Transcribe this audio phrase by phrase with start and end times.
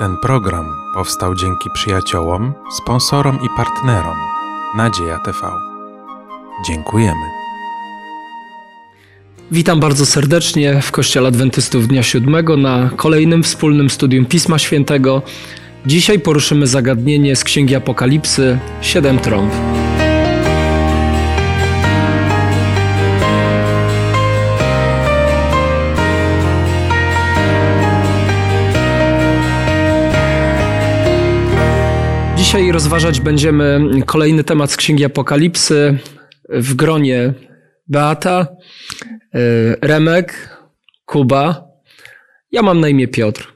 [0.00, 4.16] Ten program powstał dzięki przyjaciołom, sponsorom i partnerom
[4.76, 5.38] Nadzieja TV.
[6.66, 7.20] Dziękujemy.
[9.50, 15.22] Witam bardzo serdecznie w Kościele Adwentystów Dnia Siódmego na kolejnym wspólnym studium Pisma Świętego.
[15.86, 19.52] Dzisiaj poruszymy zagadnienie z Księgi Apokalipsy Siedem trąb.
[32.40, 35.98] Dzisiaj rozważać będziemy kolejny temat z Księgi Apokalipsy
[36.48, 37.34] w gronie
[37.88, 38.46] Beata,
[39.34, 40.58] y, Remek,
[41.04, 41.64] Kuba.
[42.52, 43.52] Ja mam na imię Piotr.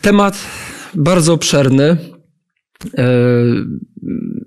[0.00, 0.46] Temat
[0.94, 1.96] bardzo obszerny.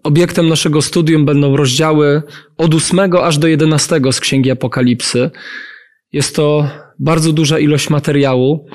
[0.04, 2.22] Obiektem naszego studium będą rozdziały
[2.58, 5.32] od 8 aż do 11 z Księgi Apokalipsy.
[6.12, 8.68] Jest to bardzo duża ilość materiału.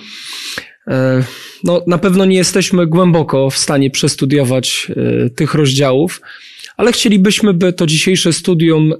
[1.65, 4.93] No, na pewno nie jesteśmy głęboko w stanie przestudiować
[5.37, 6.21] tych rozdziałów,
[6.76, 8.93] ale chcielibyśmy, by to dzisiejsze studium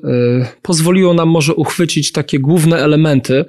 [0.63, 3.45] pozwoliło nam może uchwycić takie główne elementy,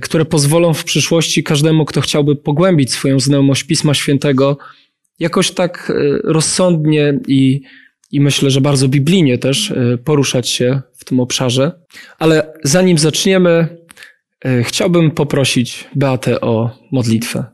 [0.00, 4.58] które pozwolą w przyszłości każdemu, kto chciałby pogłębić swoją znajomość Pisma Świętego,
[5.18, 5.92] jakoś tak
[6.24, 7.60] rozsądnie i,
[8.12, 9.72] i myślę, że bardzo biblijnie też
[10.04, 11.72] poruszać się w tym obszarze.
[12.18, 13.79] Ale zanim zaczniemy,
[14.62, 17.44] chciałbym poprosić Beatę o modlitwę.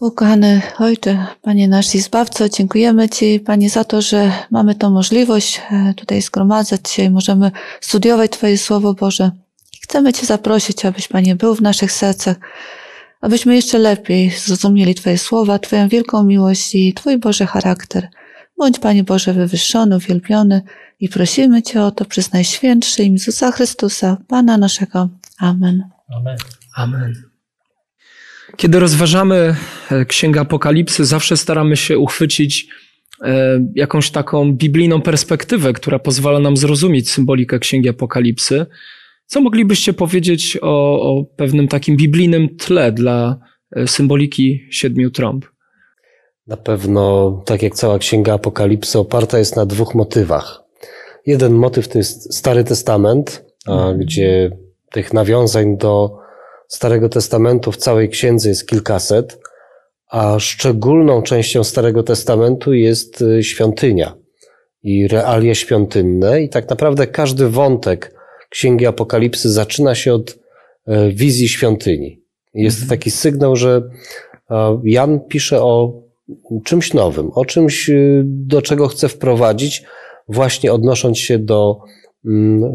[0.00, 5.60] Ukochany Ojcze, Panie nasz i Zbawco, dziękujemy Ci, Panie, za to, że mamy tą możliwość
[5.96, 9.30] tutaj zgromadzać się i możemy studiować Twoje Słowo Boże.
[9.82, 12.36] Chcemy Cię zaprosić, abyś, Panie, był w naszych sercach,
[13.20, 18.08] abyśmy jeszcze lepiej zrozumieli Twoje słowa, Twoją wielką miłość i Twój Boży charakter.
[18.58, 20.62] Bądź, Panie Boże, wywyższony, uwielbiony
[21.00, 25.08] i prosimy Cię o to przez Najświętszy imię Jezusa Chrystusa, Pana naszego.
[25.38, 25.84] Amen.
[26.16, 26.36] Amen.
[26.76, 27.14] Amen.
[28.56, 29.56] Kiedy rozważamy
[30.08, 32.68] Księgę Apokalipsy, zawsze staramy się uchwycić
[33.74, 38.66] jakąś taką biblijną perspektywę, która pozwala nam zrozumieć symbolikę Księgi Apokalipsy.
[39.26, 43.38] Co moglibyście powiedzieć o, o pewnym takim biblijnym tle dla
[43.86, 45.46] symboliki siedmiu trąb?
[46.48, 50.62] Na pewno, tak jak cała Księga Apokalipsy, oparta jest na dwóch motywach.
[51.26, 53.98] Jeden motyw to jest Stary Testament, mhm.
[53.98, 54.50] gdzie
[54.92, 56.18] tych nawiązań do
[56.68, 59.40] Starego Testamentu w całej księdze jest kilkaset,
[60.10, 64.14] a szczególną częścią Starego Testamentu jest świątynia
[64.82, 68.14] i realia świątynne, i tak naprawdę każdy wątek
[68.50, 70.38] Księgi Apokalipsy zaczyna się od
[71.12, 72.22] wizji świątyni.
[72.54, 72.98] Jest mhm.
[72.98, 73.82] taki sygnał, że
[74.84, 76.07] Jan pisze o
[76.64, 77.90] czymś nowym, o czymś,
[78.24, 79.82] do czego chce wprowadzić,
[80.28, 81.78] właśnie odnosząc się do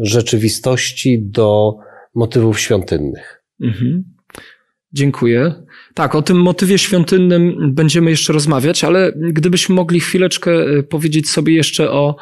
[0.02, 1.74] rzeczywistości, do
[2.14, 3.42] motywów świątynnych.
[3.62, 4.04] Mhm.
[4.92, 5.54] Dziękuję.
[5.94, 11.90] Tak, o tym motywie świątynnym będziemy jeszcze rozmawiać, ale gdybyśmy mogli chwileczkę powiedzieć sobie jeszcze
[11.90, 12.16] o,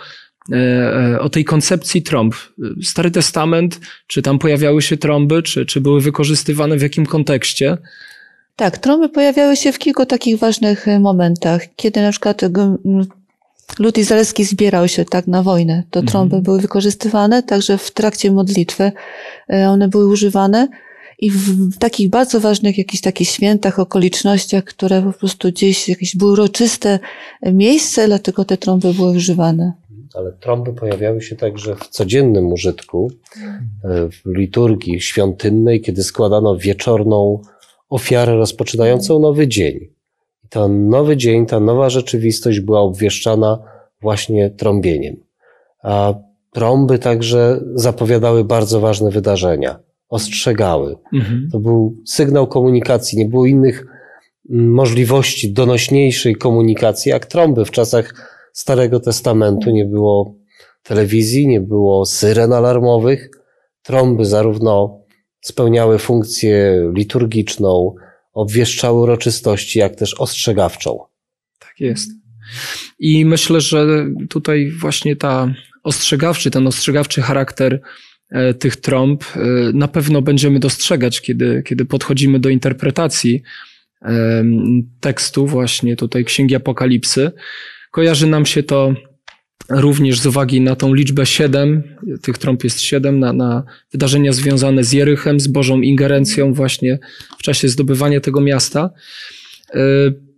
[1.21, 2.35] o tej koncepcji trąb.
[2.83, 7.79] Stary Testament, czy tam pojawiały się trąby, czy, czy były wykorzystywane w jakim kontekście?
[8.57, 12.41] Tak, trąby pojawiały się w kilku takich ważnych momentach, kiedy na przykład
[13.79, 16.43] lud izraelski zbierał się tak na wojnę, to trąby mhm.
[16.43, 18.93] były wykorzystywane, także w trakcie modlitwy
[19.69, 20.69] one były używane
[21.19, 26.33] i w takich bardzo ważnych jakichś takich świętach, okolicznościach, które po prostu gdzieś jakieś były
[26.33, 26.99] uroczyste
[27.43, 29.73] miejsce, dlatego te trąby były używane.
[30.15, 33.11] Ale trąby pojawiały się także w codziennym użytku,
[33.85, 37.43] w liturgii świątynnej, kiedy składano wieczorną
[37.93, 39.75] ofiarę rozpoczynającą nowy dzień.
[40.45, 43.59] I ten nowy dzień, ta nowa rzeczywistość była obwieszczana
[44.01, 45.17] właśnie trąbieniem.
[45.83, 46.15] A
[46.53, 50.97] trąby także zapowiadały bardzo ważne wydarzenia ostrzegały.
[51.13, 51.49] Mhm.
[51.53, 53.87] To był sygnał komunikacji, nie było innych
[54.49, 57.65] możliwości donośniejszej komunikacji jak trąby.
[57.65, 60.35] W czasach Starego Testamentu nie było
[60.83, 63.31] telewizji, nie było syren alarmowych.
[63.83, 65.02] Trąby zarówno
[65.43, 67.95] spełniały funkcję liturgiczną,
[68.33, 70.99] obwieszczały uroczystości, jak też ostrzegawczą.
[71.59, 72.11] Tak jest.
[72.99, 77.81] I myślę, że tutaj właśnie ta ostrzegawczy, ten ostrzegawczy charakter
[78.33, 79.41] E, tych trąb e,
[79.75, 83.43] na pewno będziemy dostrzegać, kiedy, kiedy podchodzimy do interpretacji
[85.01, 87.33] tekstu właśnie tutaj Księgi Apokalipsy.
[87.91, 88.95] Kojarzy nam się to
[89.73, 91.83] również z uwagi na tą liczbę siedem,
[92.23, 96.99] tych trąb jest siedem, na, na wydarzenia związane z Jerychem, z Bożą ingerencją właśnie
[97.39, 98.91] w czasie zdobywania tego miasta.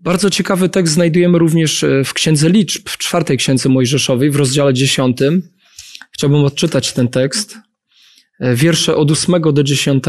[0.00, 5.42] Bardzo ciekawy tekst znajdujemy również w Księdze Liczb, w czwartej Księdze Mojżeszowej, w rozdziale dziesiątym.
[6.10, 7.58] Chciałbym odczytać ten tekst.
[8.40, 10.04] E, wiersze od 8 do 10.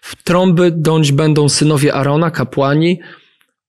[0.00, 3.00] W trąby dąć będą synowie Arona, kapłani.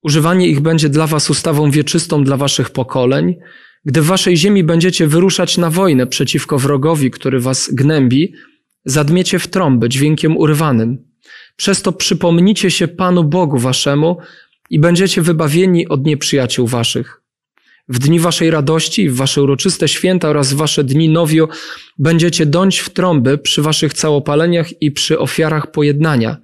[0.02, 3.36] Używanie ich będzie dla was ustawą wieczystą dla waszych pokoleń.
[3.86, 8.34] Gdy w waszej ziemi będziecie wyruszać na wojnę przeciwko wrogowi, który was gnębi,
[8.86, 10.98] zadmiecie w trąby dźwiękiem urywanym.
[11.56, 14.18] Przez to przypomnicie się Panu Bogu waszemu
[14.70, 17.22] i będziecie wybawieni od nieprzyjaciół waszych.
[17.90, 21.48] W dni waszej radości, w wasze uroczyste święta oraz w wasze dni nowio
[21.98, 26.38] będziecie dąć w trąby przy waszych całopaleniach i przy ofiarach pojednania.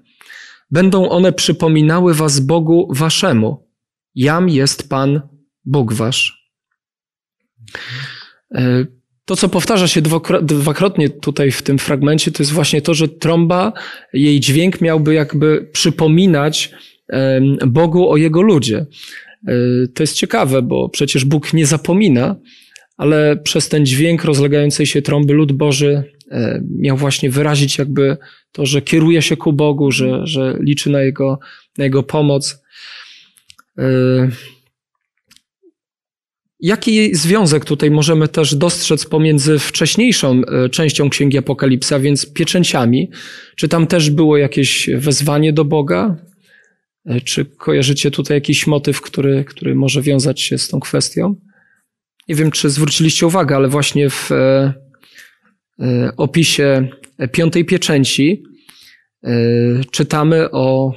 [0.72, 3.68] Będą one przypominały was Bogu waszemu.
[4.16, 5.22] Jam jest Pan,
[5.66, 6.41] Bóg wasz.
[8.56, 8.86] E,
[9.26, 10.02] To, co powtarza się
[10.42, 13.74] dwakrotnie tutaj w tym fragmencie, to jest właśnie to, że trąba,
[14.14, 16.72] jej dźwięk miałby jakby przypominać
[17.68, 18.86] Bogu o jego ludzie.
[19.48, 19.54] E,
[19.96, 22.36] To jest ciekawe, bo przecież Bóg nie zapomina,
[22.98, 28.18] ale przez ten dźwięk rozlegającej się trąby lud Boży e, miał właśnie wyrazić jakby
[28.52, 31.40] to, że kieruje się ku Bogu, że, że liczy na jego,
[31.78, 32.64] na jego pomoc.
[36.62, 43.12] Jaki związek tutaj możemy też dostrzec pomiędzy wcześniejszą e, częścią Księgi Apokalipsa, więc pieczęciami?
[43.56, 46.18] Czy tam też było jakieś wezwanie do Boga?
[47.06, 51.36] E, Czy kojarzycie tutaj jakiś motyw, który, który może wiązać się z tą kwestią?
[52.28, 54.74] Nie wiem, czy zwróciliście uwagę, ale właśnie w e,
[56.18, 56.88] opisie
[57.32, 58.44] piątej pieczęci
[59.92, 60.94] czytamy o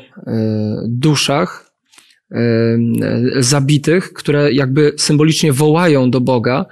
[0.89, 1.64] duszach
[3.37, 6.67] zabitych, które jakby symbolicznie wołają do Boga.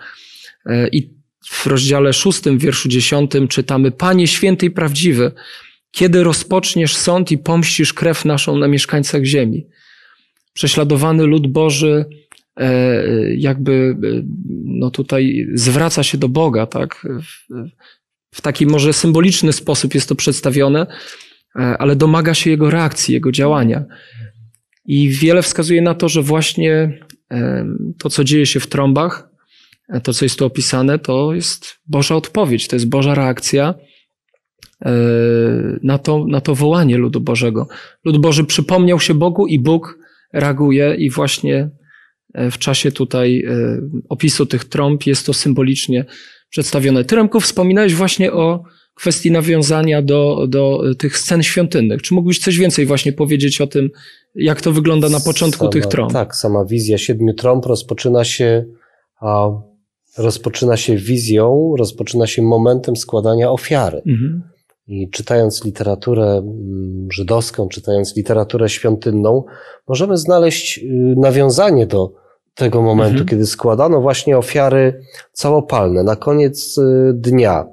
[0.66, 1.10] E, I
[1.44, 5.32] w rozdziale szóstym, wierszu dziesiątym czytamy: Panie święty i prawdziwy,
[5.90, 9.66] kiedy rozpoczniesz sąd i pomścisz krew naszą na mieszkańcach ziemi.
[10.52, 12.04] Prześladowany lud Boży
[12.56, 14.22] e, jakby e,
[14.64, 17.06] no tutaj zwraca się do Boga, tak?
[18.34, 20.86] W, taki może symboliczny sposób jest to przedstawione,
[21.54, 23.84] ale domaga się jego reakcji, jego działania.
[24.84, 26.98] I wiele wskazuje na to, że właśnie
[27.98, 29.28] to, co dzieje się w trąbach,
[29.88, 33.74] e, to, co jest tu opisane, to jest Boża odpowiedź, to jest Boża reakcja
[34.84, 34.92] e,
[35.82, 37.68] na to, na to wołanie ludu Bożego.
[38.04, 39.98] Lud Boży przypomniał się Bogu i Bóg
[40.32, 41.70] reaguje i właśnie
[42.34, 43.44] e, w czasie tutaj
[44.08, 46.04] opisu tych trąb jest to symbolicznie
[46.48, 47.04] przedstawione.
[47.04, 48.64] Ty, wspominałeś właśnie o
[49.02, 52.02] kwestii nawiązania do, do tych scen świątynnych.
[52.02, 53.90] Czy mógłbyś coś więcej właśnie powiedzieć o tym,
[54.34, 56.12] jak to wygląda na początku sama, tych trąb?
[56.12, 58.64] Tak, sama wizja siedmiu trąb rozpoczyna się,
[59.20, 59.48] a,
[60.18, 64.02] rozpoczyna się wizją, rozpoczyna się momentem składania ofiary.
[64.06, 64.42] Mhm.
[64.86, 69.44] I czytając literaturę mm, żydowską, czytając literaturę świątynną,
[69.88, 72.12] możemy znaleźć y, nawiązanie do
[72.54, 73.28] tego momentu, Mhm.
[73.28, 75.00] kiedy składano właśnie ofiary
[75.32, 77.66] całopalne na koniec y, dnia,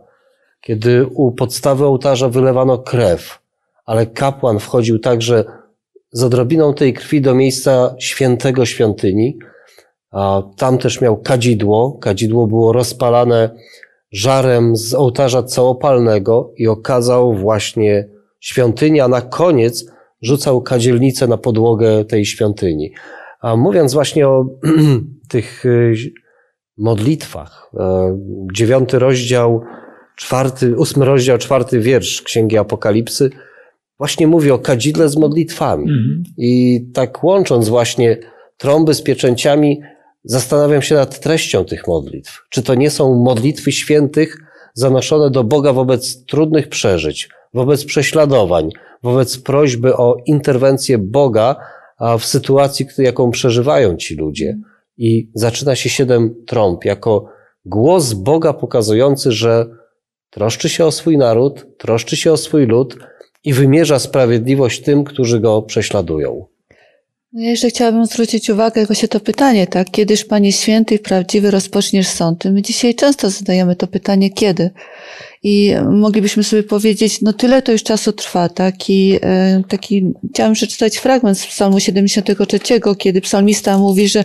[0.62, 3.40] kiedy u podstawy ołtarza wylewano krew,
[3.86, 5.46] ale kapłan wchodził także
[6.12, 9.38] z odrobiną tej krwi do miejsca świętego świątyni,
[10.58, 11.98] tam też miał kadzidło.
[12.02, 13.50] Kadzidło było rozpalane
[14.12, 18.10] żarem z ołtarza całopalnego i okazał właśnie
[18.40, 19.86] świątynię, a na koniec
[20.22, 22.92] rzucał kadzielnicę na podłogę tej świątyni.
[23.42, 24.46] A mówiąc właśnie o
[25.30, 25.94] tych y,
[26.78, 28.18] modlitwach, e,
[28.54, 29.62] dziewiąty rozdział,
[30.20, 33.30] czwarty, ósmy rozdział, czwarty wiersz Księgi Apokalipsy
[33.98, 35.84] właśnie mówi o kadzidle z modlitwami.
[35.84, 36.24] Mhm.
[36.38, 38.18] I tak łącząc właśnie
[38.58, 39.82] trąby z pieczęciami,
[40.24, 42.46] zastanawiam się nad treścią tych modlitw.
[42.50, 44.38] Czy to nie są modlitwy świętych
[44.74, 48.70] zanoszone do Boga wobec trudnych przeżyć, wobec prześladowań,
[49.04, 51.56] wobec prośby o interwencję Boga
[52.20, 54.58] w sytuacji, jaką przeżywają ci ludzie.
[54.98, 57.26] I zaczyna się siedem trąb jako
[57.66, 59.79] głos Boga pokazujący, że
[60.30, 62.98] troszczy się o swój naród, troszczy się o swój lud
[63.44, 66.46] i wymierza sprawiedliwość tym, którzy go prześladują.
[67.34, 69.92] No ja jeszcze chciałabym zwrócić uwagę właśnie to pytanie, tak?
[69.92, 72.46] Kiedyż Panie Święty i Prawdziwy rozpoczniesz sąd?
[72.46, 74.70] My dzisiaj często zadajemy to pytanie, kiedy?
[75.44, 78.90] I moglibyśmy sobie powiedzieć, no tyle to już czasu trwa, tak?
[78.90, 82.60] I e, taki, chciałam przeczytać fragment z psalmu 73,
[82.98, 84.24] kiedy psalmista mówi, że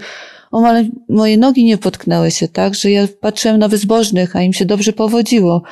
[0.54, 2.75] o, ale moje nogi nie potknęły się, tak?
[2.75, 5.62] Że ja patrzyłem na bezbożnych, a im się dobrze powodziło.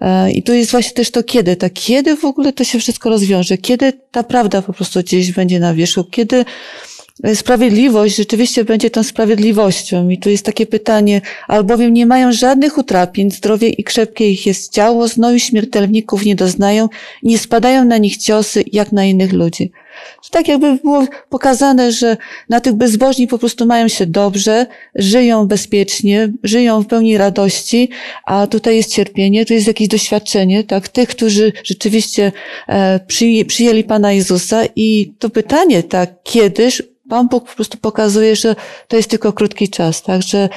[0.00, 1.72] E, I tu jest właśnie też to kiedy, tak?
[1.72, 3.58] Kiedy w ogóle to się wszystko rozwiąże?
[3.58, 6.04] Kiedy ta prawda po prostu gdzieś będzie na wierzchu?
[6.04, 6.44] Kiedy
[7.34, 10.08] sprawiedliwość rzeczywiście będzie tą sprawiedliwością.
[10.08, 14.72] I tu jest takie pytanie, albowiem nie mają żadnych utrapień, zdrowie i krzepkie ich jest
[14.72, 16.88] ciało, znoju śmiertelników nie doznają,
[17.22, 19.72] nie spadają na nich ciosy jak na innych ludzi.
[20.30, 22.16] Tak jakby było pokazane, że
[22.48, 27.88] na tych bezbożni po prostu mają się dobrze, żyją bezpiecznie, żyją w pełni radości,
[28.24, 32.32] a tutaj jest cierpienie, tu jest jakieś doświadczenie, tak, tych, którzy rzeczywiście
[32.68, 33.00] e,
[33.46, 38.56] przyjęli Pana Jezusa i to pytanie, tak, kiedyż Pan Bóg po prostu pokazuje, że
[38.88, 40.48] to jest tylko krótki czas, tak, że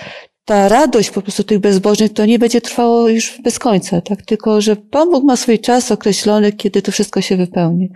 [0.45, 4.61] ta radość po prostu tych bezbożnych to nie będzie trwało już bez końca, tak, tylko
[4.61, 7.89] że Pan Bóg ma swój czas określony, kiedy to wszystko się wypełni.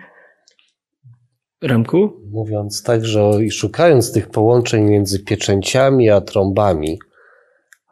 [1.62, 2.14] Remku?
[2.32, 7.00] Mówiąc tak, że i szukając tych połączeń między pieczęciami a trąbami,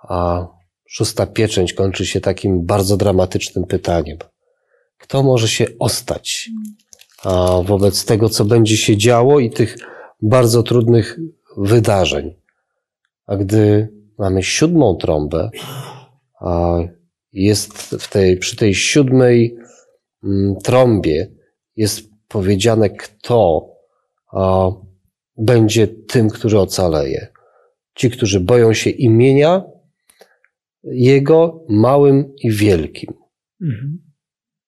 [0.03, 0.47] a
[0.87, 4.17] szósta pieczęć kończy się takim bardzo dramatycznym pytaniem.
[4.97, 6.49] Kto może się ostać
[7.23, 9.77] a wobec tego, co będzie się działo i tych
[10.21, 11.19] bardzo trudnych
[11.57, 12.35] wydarzeń?
[13.25, 15.49] A gdy mamy siódmą trąbę,
[16.39, 16.77] a
[17.33, 19.57] jest w tej, przy tej siódmej
[20.23, 21.31] mm, trąbie
[21.75, 23.69] jest powiedziane, kto
[24.31, 24.69] a,
[25.37, 27.27] będzie tym, który ocaleje.
[27.95, 29.63] Ci, którzy boją się imienia
[30.83, 33.13] Jego, małym i wielkim.
[33.61, 34.11] Mhm.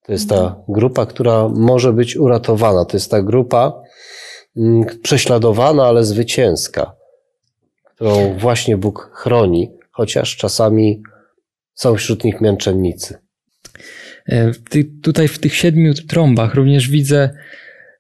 [0.06, 2.86] To jest ta grupa, która może być uratowana.
[2.86, 3.82] To jest ta grupa
[5.02, 6.96] prześladowana, ale zwycięska,
[7.84, 11.04] którą właśnie Bóg chroni, chociaż czasami
[11.74, 13.18] są wśród nich męczennicy.
[14.30, 14.52] E,
[15.02, 17.30] tutaj w tych siedmiu trąbach również widzę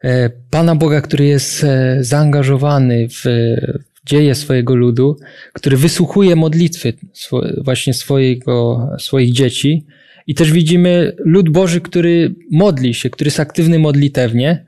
[0.03, 3.24] E, Pana Boga, który jest e, zaangażowany w
[4.05, 5.17] dzieje swojego ludu,
[5.53, 6.93] który wysłuchuje modlitwy
[7.63, 9.86] właśnie swojego, swoich dzieci.
[10.27, 14.65] I też widzimy lud Boży, który modli się, który jest aktywny modlitewnie.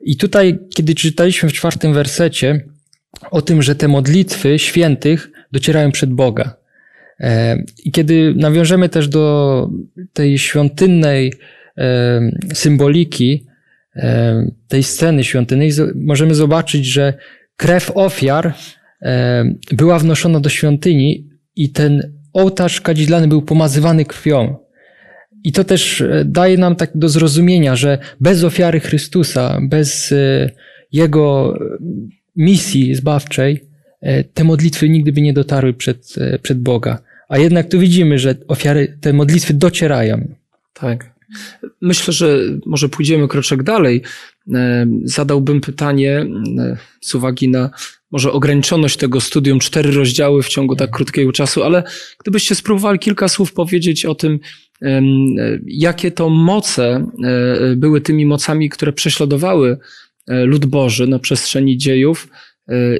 [0.00, 2.64] I tutaj, kiedy czytaliśmy w czwartym wersecie
[3.30, 6.56] o tym, że te modlitwy świętych docierają przed Boga.
[7.20, 9.68] E, I kiedy nawiążemy też do
[10.12, 11.32] tej świątynnej
[12.54, 13.46] symboliki,
[14.68, 17.14] tej sceny świątynnej możemy zobaczyć, że
[17.56, 18.54] krew ofiar
[19.72, 24.65] była wnoszona do świątyni i ten ołtarz kadzidlany był pomazywany krwią.
[25.46, 30.50] I to też e, daje nam tak do zrozumienia, że bez ofiary Chrystusa, bez e,
[30.92, 31.58] Jego
[32.36, 33.64] misji zbawczej,
[34.00, 36.98] e, te modlitwy nigdy by nie dotarły przed, przed Boga.
[37.28, 40.34] A jednak tu widzimy, że ofiary, te modlitwy docierają.
[40.74, 41.16] Tak.
[41.80, 44.02] Myślę, że może pójdziemy kroczek dalej.
[44.54, 46.26] E, zadałbym pytanie
[46.58, 47.70] e, z uwagi na
[48.10, 51.82] może ograniczoność tego studium, cztery rozdziały w ciągu tak krótkiego czasu, ale
[52.22, 54.38] gdybyście spróbowali kilka słów powiedzieć o tym, e,
[55.66, 57.06] jakie to moce
[57.76, 59.78] były tymi mocami, które prześladowały
[60.28, 62.28] lud Boży na przestrzeni dziejów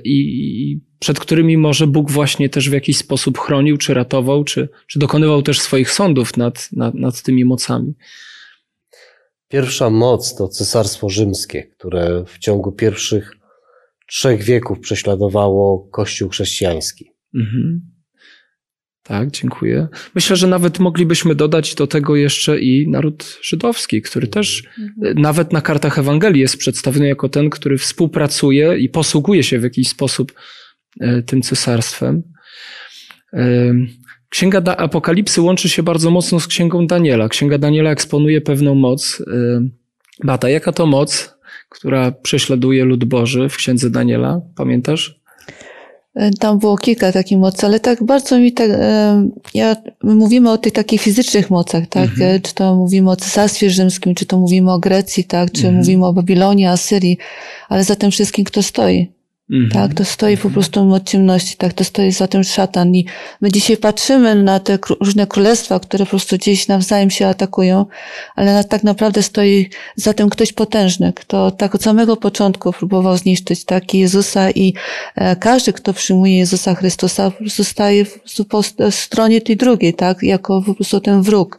[0.04, 4.99] i przed którymi może Bóg właśnie też w jakiś sposób chronił, czy ratował, czy, czy
[4.99, 7.95] dokonywał też swoich sądów nad, nad, nad tymi mocami.
[9.49, 13.33] Pierwsza moc to Cesarstwo Rzymskie, które w ciągu pierwszych
[14.09, 17.11] trzech wieków prześladowało Kościół chrześcijański.
[17.35, 17.96] Mhm.
[19.09, 19.89] Tak, dziękuję.
[20.15, 25.19] Myślę, że nawet moglibyśmy dodać do tego jeszcze i naród żydowski, który też mhm.
[25.19, 29.89] nawet na kartach Ewangelii jest przedstawiony jako ten, który współpracuje i posługuje się w jakiś
[29.89, 30.33] sposób
[31.01, 32.23] e, tym cesarstwem.
[34.29, 37.29] Księga Apokalipsy łączy się bardzo mocno z Księgą Daniela.
[37.29, 39.23] Księga Daniela eksponuje pewną moc.
[40.25, 41.35] Bata, jaka to moc,
[41.69, 44.41] która prześladuje lud Boży w Księdze Daniela?
[44.57, 45.21] Pamiętasz?
[46.16, 50.50] E, tam było kilka takich mocy, ale tak bardzo mi tak, e, ja, my mówimy
[50.50, 52.11] o tych takich fizycznych mocach, tak?
[52.11, 52.37] Mhm.
[52.37, 55.52] E, czy to mówimy o Cesarstwie Rzymskim, czy to mówimy o Grecji, tak?
[55.52, 55.76] Czy mhm.
[55.76, 57.18] mówimy o Babilonie, Asyrii,
[57.68, 59.15] ale za tym wszystkim kto stoi?
[59.50, 59.71] Mhm.
[59.71, 62.95] Tak, to stoi po prostu od ciemności, tak, to stoi za tym szatan.
[62.95, 63.07] I
[63.41, 67.87] my dzisiaj patrzymy na te różne królestwa, które po prostu gdzieś nawzajem się atakują,
[68.37, 73.65] ale tak naprawdę stoi za tym ktoś potężny, kto tak od samego początku próbował zniszczyć
[73.65, 74.75] tak Jezusa i
[75.15, 80.23] e, każdy, kto przyjmuje Jezusa Chrystusa, po prostu staje po, po stronie tej drugiej, tak,
[80.23, 81.59] jako po prostu ten wróg.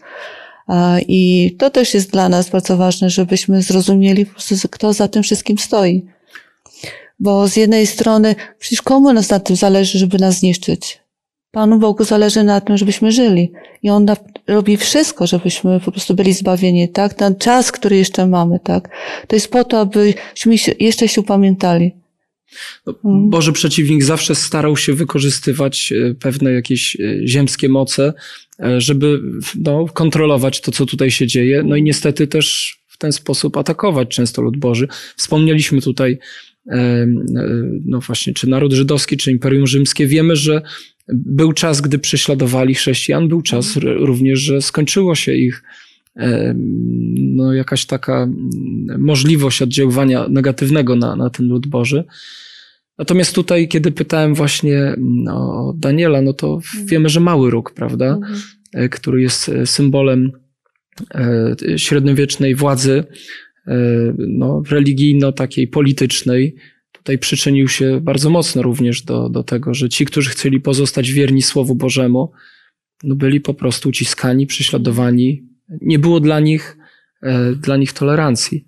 [1.07, 5.23] I to też jest dla nas bardzo ważne, żebyśmy zrozumieli po prostu, kto za tym
[5.23, 6.05] wszystkim stoi.
[7.19, 10.99] Bo z jednej strony, przecież komu nas na tym zależy, żeby nas zniszczyć?
[11.51, 13.51] Panu Bogu zależy na tym, żebyśmy żyli.
[13.83, 14.05] I On
[14.47, 17.13] robi wszystko, żebyśmy po prostu byli zbawieni, tak?
[17.13, 18.89] Ten czas, który jeszcze mamy, tak?
[19.27, 21.91] To jest po to, abyśmy jeszcze się upamiętali.
[22.85, 23.29] No, mm.
[23.29, 28.13] Boży przeciwnik zawsze starał się wykorzystywać e, pewne jakieś e, ziemskie moce,
[28.59, 29.21] e, żeby
[29.55, 31.63] no, kontrolować to, co tutaj się dzieje.
[31.63, 34.87] No i niestety też w ten sposób atakować często lud Boży.
[35.17, 36.19] Wspomnieliśmy tutaj
[37.85, 40.61] no właśnie, czy naród żydowski, czy Imperium Rzymskie, wiemy, że
[41.13, 45.63] był czas, gdy prześladowali chrześcijan, był czas również, że skończyło się ich
[47.15, 48.27] no, jakaś taka
[48.97, 52.03] możliwość oddziaływania negatywnego na, na ten lud Boży.
[52.97, 54.95] Natomiast tutaj, kiedy pytałem właśnie
[55.31, 58.89] o Daniela, no to wiemy, że mały róg, prawda, mhm.
[58.89, 60.31] który jest symbolem
[61.15, 63.05] e, średniowiecznej władzy, e,
[64.17, 66.55] no, religijno-takiej politycznej,
[66.91, 71.41] tutaj przyczynił się bardzo mocno również do, do tego, że ci, którzy chcieli pozostać wierni
[71.41, 72.31] Słowu Bożemu,
[73.03, 75.43] no byli po prostu uciskani, prześladowani.
[75.81, 76.77] Nie było dla nich,
[77.23, 78.65] e, dla nich tolerancji.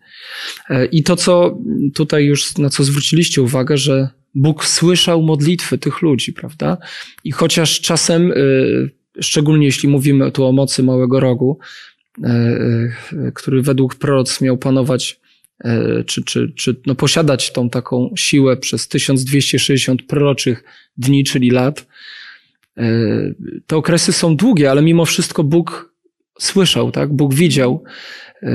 [0.70, 1.58] E, I to, co
[1.96, 6.78] tutaj już, na co zwróciliście uwagę, że Bóg słyszał modlitwy tych ludzi, prawda?
[7.24, 8.36] I chociaż czasem, e,
[9.22, 11.60] szczególnie jeśli mówimy tu o mocy małego rogu,
[13.34, 15.20] który według proroc miał panować
[15.64, 20.64] E, czy, czy, czy no posiadać tą taką siłę przez 1260 proroczych
[20.98, 21.88] dni, czyli lat.
[22.78, 22.84] E,
[23.68, 25.94] te okresy są długie, ale mimo wszystko Bóg
[26.40, 27.14] słyszał, tak?
[27.14, 27.84] Bóg widział.
[28.44, 28.50] E,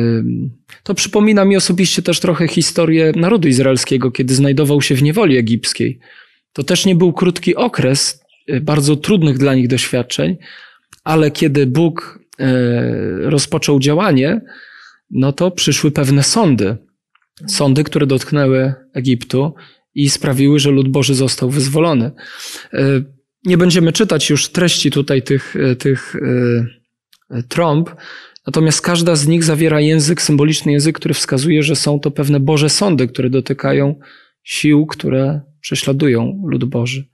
[0.82, 5.98] to przypomina mi osobiście też trochę historię narodu izraelskiego, kiedy znajdował się w niewoli egipskiej.
[6.52, 8.24] To też nie był krótki okres
[8.62, 10.36] bardzo trudnych dla nich doświadczeń,
[11.04, 12.23] ale kiedy Bóg
[13.20, 14.40] rozpoczął działanie,
[15.10, 16.76] no to przyszły pewne sądy
[17.46, 19.54] sądy, które dotknęły Egiptu
[19.94, 22.10] i sprawiły, że lud Boży został wyzwolony.
[22.72, 23.02] E,
[23.44, 26.16] nie będziemy czytać już treści tutaj tych, e, tych
[27.30, 27.90] e, trąb,
[28.46, 32.68] natomiast każda z nich zawiera język, symboliczny język, który wskazuje, że są to pewne Boże
[32.68, 34.00] sądy, które dotykają
[34.42, 37.04] sił, które prześladują lud Boży.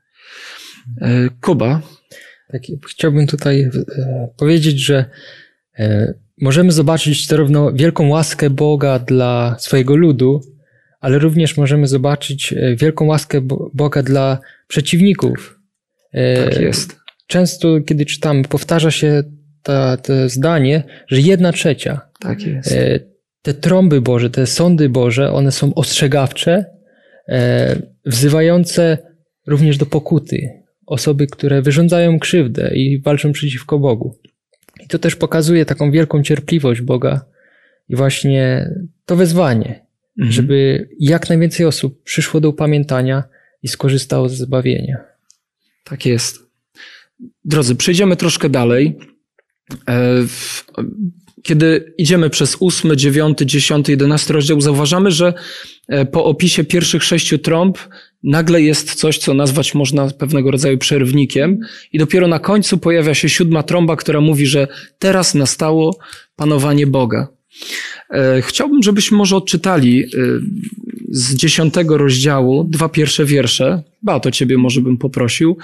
[1.41, 1.81] Kuba.
[2.53, 3.71] Tak, chciałbym tutaj
[4.37, 5.05] powiedzieć, że
[6.41, 10.41] możemy zobaczyć zarówno wielką łaskę Boga dla swojego ludu,
[11.01, 13.41] ale również możemy zobaczyć e, wielką łaskę
[13.75, 14.39] Boga dla
[14.69, 15.61] przeciwników.
[16.13, 17.01] E, tak jest.
[17.27, 19.23] Często, kiedy czytam, powtarza się
[19.63, 22.01] ta, to zdanie, że jedna trzecia.
[22.21, 22.73] Tak jest.
[22.73, 23.01] E,
[23.43, 26.65] te trąby Boże, te sądy Boże, one są ostrzegawcze,
[28.07, 28.99] wzywające
[29.47, 30.60] również do pokuty.
[30.91, 34.19] Osoby, które wyrządzają krzywdę i walczą przeciwko Bogu.
[34.85, 37.25] I to też pokazuje taką wielką cierpliwość Boga
[37.89, 38.71] i właśnie
[39.05, 39.87] to wezwanie,
[40.19, 40.33] mhm.
[40.33, 43.25] żeby jak najwięcej osób przyszło do upamiętania
[43.63, 44.97] i skorzystało z zbawienia.
[45.85, 46.39] Tak jest.
[47.45, 48.99] Drodzy, przejdziemy troszkę dalej.
[49.89, 50.25] E,
[51.43, 55.35] kiedy idziemy przez ósmy, dziewiąty, dziesiąty, jedenasty rozdział, zauważamy, że
[55.89, 57.79] e, po opisie pierwszych sześciu trąb
[58.23, 61.59] nagle jest coś, co nazwać można pewnego rodzaju przerwnikiem
[61.93, 65.99] i dopiero na końcu pojawia się siódma trąba, która mówi, że teraz nastało
[66.37, 67.29] panowanie Boga.
[68.11, 70.07] E, chciałbym, żebyśmy może odczytali e,
[71.09, 73.83] z dziesiątego rozdziału dwa pierwsze wiersze.
[74.03, 75.57] Ba, to ciebie może bym poprosił.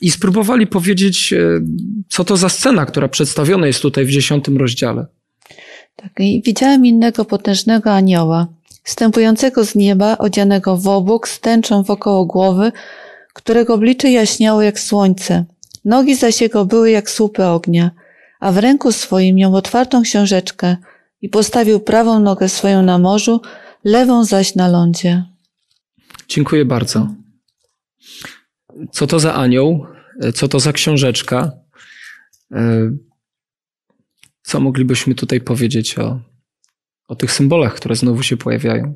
[0.00, 1.34] I spróbowali powiedzieć,
[2.08, 5.06] co to za scena, która przedstawiona jest tutaj w dziesiątym rozdziale.
[5.96, 8.48] Tak, i widziałem innego potężnego anioła,
[8.82, 12.72] wstępującego z nieba, odzianego w obłok, z tęczą wokoło głowy,
[13.32, 15.44] którego oblicze jaśniało jak słońce.
[15.84, 17.90] Nogi zaś jego były jak słupy ognia,
[18.40, 20.76] a w ręku swoim miał otwartą książeczkę
[21.22, 23.40] i postawił prawą nogę swoją na morzu,
[23.84, 25.24] lewą zaś na lądzie.
[26.28, 27.08] Dziękuję bardzo.
[28.92, 29.86] Co to za anioł?
[30.34, 31.52] Co to za książeczka?
[32.52, 32.90] E,
[34.42, 36.20] co moglibyśmy tutaj powiedzieć o,
[37.08, 38.94] o tych symbolach, które znowu się pojawiają?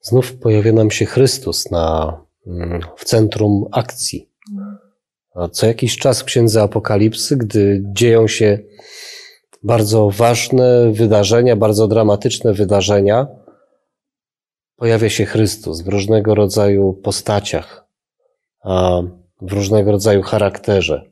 [0.00, 4.30] Znów pojawia nam się Chrystus na, mm, w centrum akcji.
[5.52, 8.58] Co jakiś czas w Księdze Apokalipsy, gdy dzieją się
[9.62, 13.26] bardzo ważne wydarzenia, bardzo dramatyczne wydarzenia,
[14.76, 17.86] pojawia się Chrystus w różnego rodzaju postaciach,
[19.40, 21.10] w różnego rodzaju charakterze.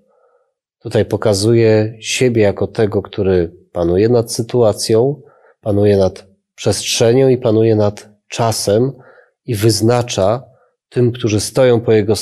[0.82, 5.22] Tutaj pokazuje siebie jako tego, który panuje nad sytuacją,
[5.62, 8.92] panuje nad przestrzenią i panuje nad czasem
[9.44, 10.42] i wyznacza
[10.88, 12.14] tym, którzy stoją po jego,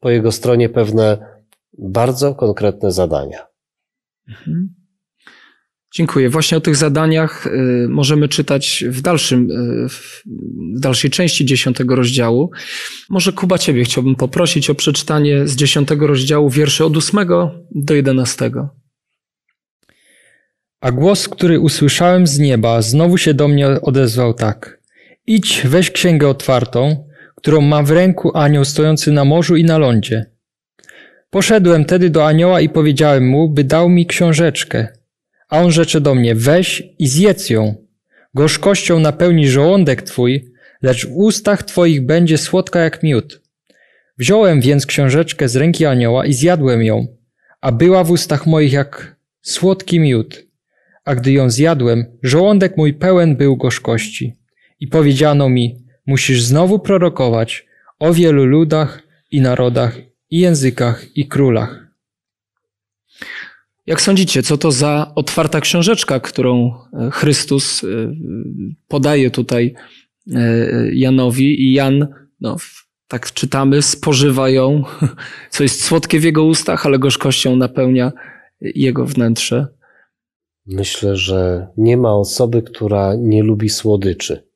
[0.00, 1.18] po jego stronie pewne
[1.78, 3.46] bardzo konkretne zadania.
[4.28, 4.74] Mhm.
[5.94, 6.30] Dziękuję.
[6.30, 10.22] Właśnie o tych zadaniach y, możemy czytać w, dalszym, y, w
[10.80, 12.50] dalszej części dziesiątego rozdziału.
[13.08, 18.79] Może Kuba Ciebie chciałbym poprosić o przeczytanie z dziesiątego rozdziału wierszy od ósmego do jedenastego.
[20.80, 24.80] A głos, który usłyszałem z nieba, znowu się do mnie odezwał tak.
[25.26, 30.26] Idź, weź księgę otwartą, którą ma w ręku anioł stojący na morzu i na lądzie.
[31.30, 34.88] Poszedłem tedy do anioła i powiedziałem mu, by dał mi książeczkę–
[35.50, 37.74] a on rzecze do mnie, weź i zjedz ją.
[38.34, 43.40] Gorzkością napełni żołądek twój, lecz w ustach twoich będzie słodka jak miód.
[44.18, 47.06] Wziąłem więc książeczkę z ręki anioła i zjadłem ją,
[47.60, 50.46] a była w ustach moich jak słodki miód.
[51.04, 54.34] A gdy ją zjadłem, żołądek mój pełen był gorzkości.
[54.80, 57.66] I powiedziano mi, musisz znowu prorokować
[57.98, 59.98] o wielu ludach i narodach
[60.30, 61.90] i językach i królach.
[63.86, 67.86] Jak sądzicie, co to za otwarta książeczka, którą e, Chrystus e,
[68.88, 69.74] podaje tutaj
[70.34, 70.40] e,
[70.92, 72.08] Janowi i Jan,
[72.40, 72.56] no,
[73.08, 74.82] tak czytamy, spożywa ją,
[75.50, 78.12] co jest słodkie w jego ustach, ale gorzkością napełnia
[78.60, 79.66] jego wnętrze.
[80.70, 84.50] Myślę, że nie ma osoby, która nie lubi słodyczy.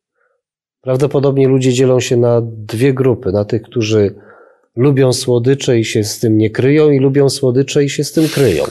[0.80, 4.14] Prawdopodobnie ludzie dzielą się na dwie grupy: na tych, którzy
[4.76, 8.28] lubią słodycze i się z tym nie kryją, i lubią słodycze i się z tym
[8.28, 8.64] kryją.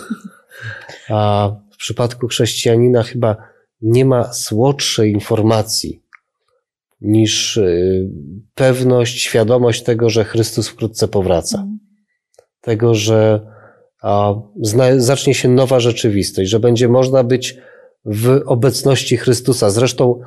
[1.10, 3.38] A w przypadku chrześcijanina chyba
[3.82, 6.04] nie ma słodszej informacji
[7.02, 8.10] niż y,
[8.56, 11.68] pewność, świadomość tego, że Chrystus wkrótce powraca.
[12.62, 13.48] Tego, że
[14.98, 17.58] zacznie się nowa rzeczywistość, że będzie można być
[18.06, 19.70] w obecności Chrystusa.
[19.70, 20.20] Zresztą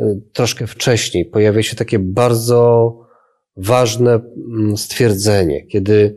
[0.00, 2.94] y, troszkę wcześniej pojawia się takie bardzo
[3.56, 6.16] ważne mm, stwierdzenie, kiedy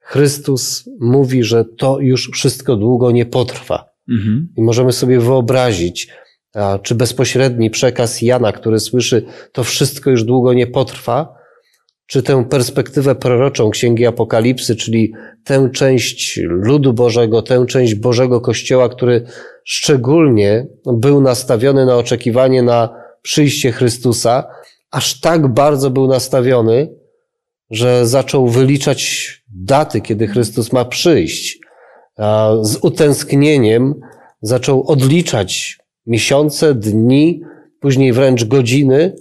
[0.00, 3.94] Chrystus mówi, że to już wszystko długo nie potrwa.
[4.08, 4.48] Mhm.
[4.56, 6.08] I możemy sobie wyobrazić,
[6.82, 11.34] czy bezpośredni przekaz Jana, który słyszy, to wszystko już długo nie potrwa,
[12.06, 15.12] czy tę perspektywę proroczą Księgi Apokalipsy, czyli
[15.44, 19.26] tę część ludu Bożego, tę część Bożego Kościoła, który
[19.64, 24.44] szczególnie był nastawiony na oczekiwanie na przyjście Chrystusa,
[24.90, 26.94] aż tak bardzo był nastawiony,
[27.70, 31.58] że zaczął wyliczać daty, kiedy Chrystus ma przyjść.
[32.62, 33.94] Z utęsknieniem
[34.42, 37.40] zaczął odliczać miesiące, dni,
[37.80, 39.16] później wręcz godziny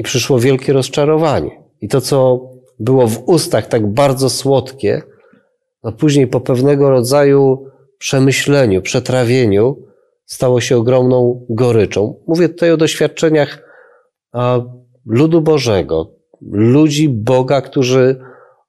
[0.00, 1.62] i przyszło wielkie rozczarowanie.
[1.80, 2.40] I to, co
[2.78, 5.02] było w ustach tak bardzo słodkie,
[5.84, 7.66] no później po pewnego rodzaju
[7.98, 9.76] przemyśleniu, przetrawieniu
[10.24, 12.22] stało się ogromną goryczą.
[12.26, 13.62] Mówię tutaj o doświadczeniach
[15.06, 16.14] ludu Bożego,
[16.50, 18.20] ludzi Boga, którzy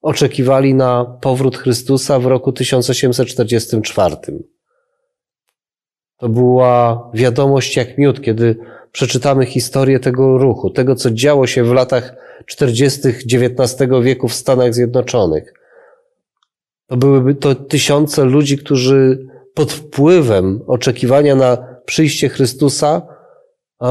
[0.02, 4.16] oczekiwali na powrót Chrystusa w roku 1844.
[6.18, 8.56] To była wiadomość jak miód, kiedy
[8.92, 13.00] przeczytamy historię tego ruchu, tego, co działo się w latach 40.
[13.08, 15.54] XIX wieku w Stanach Zjednoczonych.
[16.88, 23.02] To byłyby to tysiące ludzi, którzy pod wpływem oczekiwania na przyjście Chrystusa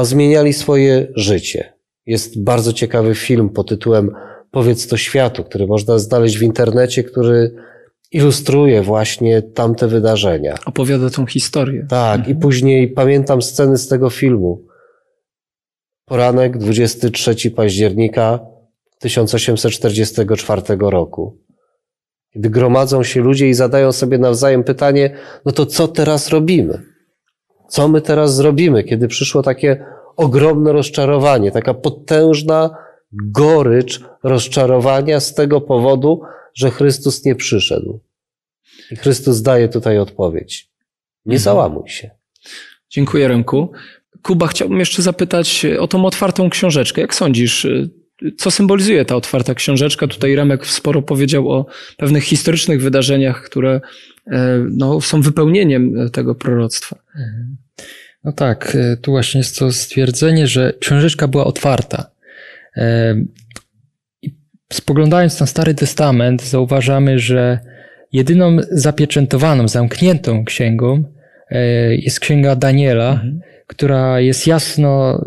[0.01, 1.73] zmieniali swoje życie.
[2.05, 4.11] Jest bardzo ciekawy film pod tytułem
[4.51, 7.55] Powiedz to światu, który można znaleźć w internecie, który
[8.11, 10.55] ilustruje właśnie tamte wydarzenia.
[10.65, 11.85] Opowiada tą historię.
[11.89, 12.37] Tak, mhm.
[12.37, 14.61] i później pamiętam sceny z tego filmu.
[16.11, 18.39] Poranek 23 października
[18.99, 21.37] 1844 roku.
[22.33, 26.81] Kiedy gromadzą się ludzie i zadają sobie nawzajem pytanie, no to co teraz robimy?
[27.69, 32.77] Co my teraz zrobimy, kiedy przyszło takie ogromne rozczarowanie, taka potężna
[33.11, 36.21] gorycz rozczarowania z tego powodu,
[36.53, 37.99] że Chrystus nie przyszedł.
[38.91, 40.71] I Chrystus daje tutaj odpowiedź.
[41.25, 41.43] Nie mhm.
[41.43, 42.09] załamuj się.
[42.89, 43.71] Dziękuję, Remku.
[44.21, 47.01] Kuba, chciałbym jeszcze zapytać o tą otwartą książeczkę.
[47.01, 47.67] Jak sądzisz,
[48.37, 50.07] co symbolizuje ta otwarta książeczka?
[50.07, 51.65] Tutaj Remek sporo powiedział o
[51.97, 53.81] pewnych historycznych wydarzeniach, które
[54.31, 56.99] e, no, są wypełnieniem tego proroctwa.
[57.15, 57.57] Mhm.
[58.23, 62.11] No tak, e, tu właśnie jest to stwierdzenie, że książeczka była otwarta.
[62.77, 63.15] E,
[64.73, 67.59] spoglądając na Stary Testament, zauważamy, że
[68.11, 71.03] jedyną zapieczętowaną, zamkniętą księgą
[71.49, 73.39] e, jest księga Daniela, mhm.
[73.71, 75.21] Która jest jasno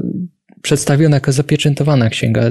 [0.63, 2.43] przedstawiona jako zapieczętowana księga.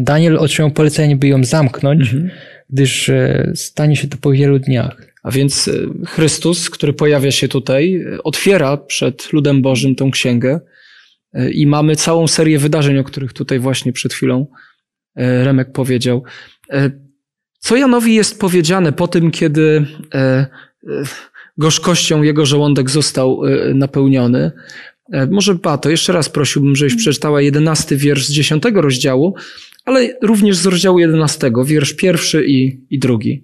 [0.00, 2.30] Daniel otrzymał polecenie, by ją zamknąć, mhm.
[2.70, 3.10] gdyż
[3.54, 5.10] stanie się to po wielu dniach.
[5.22, 5.72] A więc e,
[6.06, 10.60] Chrystus, który pojawia się tutaj, e, otwiera przed ludem Bożym tą księgę
[11.32, 14.46] e, i mamy całą serię wydarzeń, o których tutaj właśnie przed chwilą
[15.16, 16.22] Remek powiedział.
[17.58, 19.86] Co Janowi jest powiedziane po tym, kiedy
[21.58, 23.42] gorzkością jego żołądek został
[23.74, 24.52] napełniony?
[25.30, 29.34] Może Pato, jeszcze raz prosiłbym, żebyś przeczytała jedenasty wiersz z dziesiątego rozdziału,
[29.84, 33.42] ale również z rozdziału jedenastego, wiersz pierwszy i, i drugi.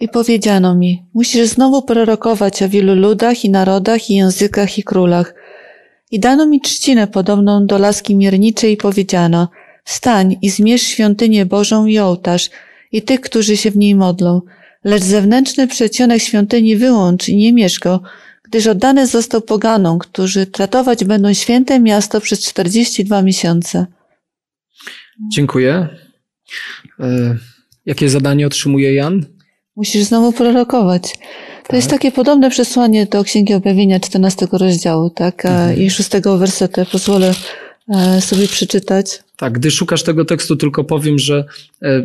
[0.00, 5.34] I powiedziano mi, musisz znowu prorokować o wielu ludach i narodach i językach i królach.
[6.10, 9.48] I dano mi trzcinę podobną do laski mierniczej i powiedziano,
[9.84, 12.50] wstań i zmierz świątynię Bożą i ołtarz
[12.92, 14.42] i tych, którzy się w niej modlą,
[14.84, 18.02] lecz zewnętrzny przecionek świątyni wyłącz i nie miesz go,
[18.52, 23.86] gdyż oddany został poganom, którzy tratować będą święte miasto przez 42 miesiące.
[25.32, 25.88] Dziękuję.
[27.00, 27.36] E,
[27.86, 29.26] Jakie zadanie otrzymuje Jan?
[29.76, 31.18] Musisz znowu prorokować.
[31.68, 35.46] To jest takie podobne przesłanie do Księgi Objawienia 14 rozdziału, tak?
[35.46, 36.80] A- I 6 wersetu.
[36.92, 37.34] Pozwolę
[38.20, 39.22] sobie przeczytać.
[39.36, 41.44] Tak, gdy szukasz tego tekstu, tylko powiem, że
[41.82, 42.02] e,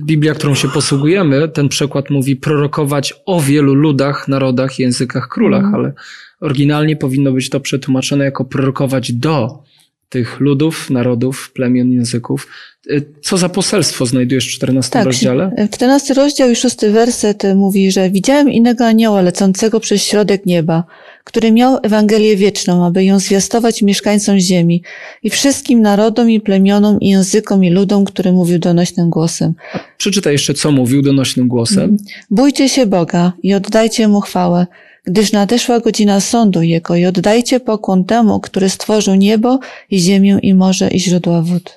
[0.00, 5.74] Biblia, którą się posługujemy, ten przekład mówi prorokować o wielu ludach, narodach, językach, królach, Mhm.
[5.74, 5.92] ale
[6.40, 9.62] oryginalnie powinno być to przetłumaczone jako prorokować do
[10.08, 12.48] tych ludów, narodów, plemion, języków.
[12.90, 15.50] E, Co za poselstwo znajdujesz w 14 Tak, rozdziale?
[15.72, 20.84] 14 rozdział i 6 werset mówi, że widziałem innego anioła lecącego przez środek nieba,
[21.24, 24.82] który miał Ewangelię wieczną, aby ją zwiastować mieszkańcom ziemi
[25.22, 29.54] i wszystkim narodom i plemionom i językom i ludom, który mówił donośnym głosem.
[29.98, 31.82] Przeczytaj jeszcze, co mówił donośnym głosem.
[31.82, 31.98] Mhm.
[32.30, 34.66] Bójcie się Boga i oddajcie Mu chwałę,
[35.04, 39.58] gdyż nadeszła godzina sądu Jego i oddajcie pokłon temu, który stworzył niebo
[39.90, 41.64] i ziemię i morze i źródła wód.
[41.64, 41.72] Tak,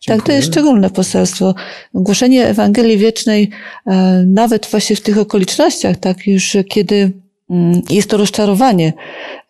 [0.00, 0.36] to Dziękuję.
[0.36, 1.54] jest szczególne poselstwo.
[1.94, 3.50] Głoszenie Ewangelii Wiecznej,
[3.86, 7.12] e, nawet właśnie w tych okolicznościach, tak, już kiedy
[7.90, 8.92] jest to rozczarowanie,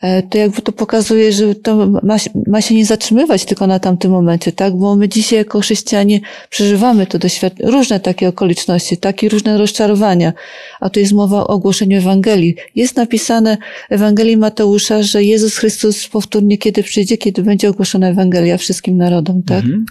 [0.01, 4.11] e, to jakby to pokazuje, że to ma, ma się nie zatrzymywać tylko na tamtym
[4.11, 9.59] momencie, tak, bo my dzisiaj jako chrześcijanie przeżywamy to doświad- różne takie okoliczności, takie różne
[9.59, 10.33] rozczarowania,
[10.81, 12.55] a tu jest mowa o ogłoszeniu Ewangelii.
[12.75, 13.57] Jest napisane
[13.91, 19.43] w Ewangelii Mateusza, że Jezus Chrystus powtórnie kiedy przyjdzie, kiedy będzie ogłoszona Ewangelia wszystkim narodom,
[19.43, 19.65] tak?
[19.65, 19.87] Mhm.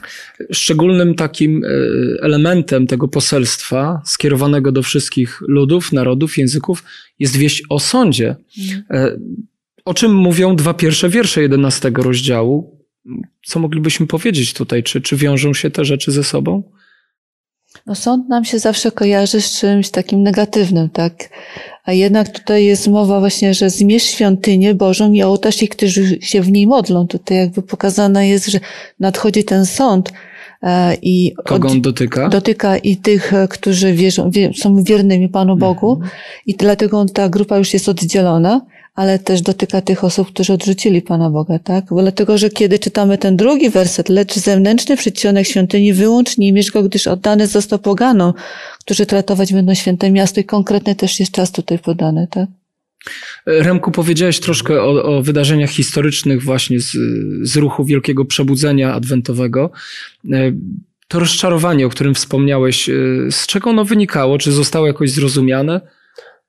[0.51, 1.67] Szczególnym takim e,
[2.23, 6.83] elementem tego poselstwa skierowanego do wszystkich ludów, narodów, języków
[7.19, 8.35] jest wieść o sądzie.
[8.91, 9.11] E,
[9.85, 12.79] O czym mówią dwa pierwsze wiersze 11 rozdziału?
[13.45, 14.83] Co moglibyśmy powiedzieć tutaj?
[14.83, 16.63] Czy, czy wiążą się te rzeczy ze sobą?
[17.85, 21.29] No sąd nam się zawsze kojarzy z czymś takim negatywnym, tak?
[21.83, 26.41] A jednak tutaj jest mowa właśnie, że zmierz świątynię Bożą i ołtarz ich, którzy się
[26.41, 27.07] w niej modlą.
[27.07, 28.59] Tutaj jakby pokazane jest, że
[28.99, 30.13] nadchodzi ten sąd
[31.01, 32.29] i Kogo on dotyka?
[32.29, 35.99] dotyka i tych, e, którzy wierzą, wie, są wiernymi Panu Bogu
[36.45, 38.61] i dlatego ta grupa już jest oddzielona,
[38.95, 41.85] ale też dotyka tych osób, którzy odrzucili Pana Boga, tak?
[41.89, 46.83] Bo Dlatego, że kiedy czytamy ten drugi werset, lecz zewnętrzny przedsionek świątyni wyłącz nie go,
[46.83, 48.33] gdyż oddany został poganom,
[48.79, 52.49] którzy tratować będą święte miasto i konkretny też jest czas tutaj podany, tak?
[53.45, 56.97] Remku, powiedziałeś troszkę o, o wydarzeniach historycznych właśnie z,
[57.41, 59.71] z ruchu Wielkiego Przebudzenia Adwentowego.
[60.31, 60.51] E,
[61.07, 62.93] To rozczarowanie, o którym wspomniałeś, e,
[63.31, 64.37] z czego ono wynikało?
[64.37, 65.81] Czy zostało jakoś zrozumiane?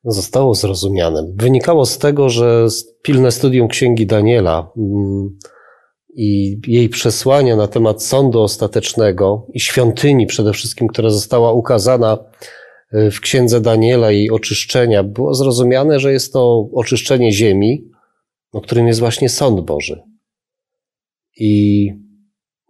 [0.04, 1.32] zostało zrozumiane.
[1.34, 2.66] Wynikało z tego, że
[3.02, 5.38] pilne studium Księgi Daniela mm,
[6.16, 12.18] i jej przesłania na temat sądu ostatecznego i świątyni przede wszystkim, która została ukazana
[12.92, 17.84] w Księdze Daniela i oczyszczenia, było zrozumiane, że jest to oczyszczenie ziemi,
[18.52, 20.02] o którym jest właśnie sąd Boży.
[21.36, 21.92] I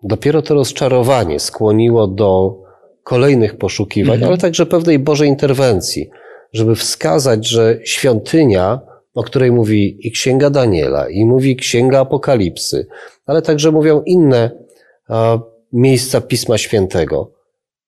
[0.03, 2.61] dopiero to rozczarowanie skłoniło do
[3.03, 4.29] kolejnych poszukiwań, Mhm.
[4.29, 6.11] ale także pewnej Bożej interwencji,
[6.53, 8.81] żeby wskazać, że świątynia,
[9.15, 12.87] o której mówi i Księga Daniela, i mówi Księga Apokalipsy,
[13.27, 14.51] ale także mówią inne
[15.09, 15.39] a,
[15.73, 17.33] miejsca Pisma Świętego,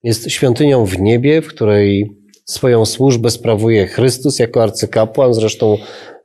[0.03, 5.33] jest świątynią w niebie, w której swoją służbę sprawuje Chrystus jako arcykapłan.
[5.33, 5.77] Zresztą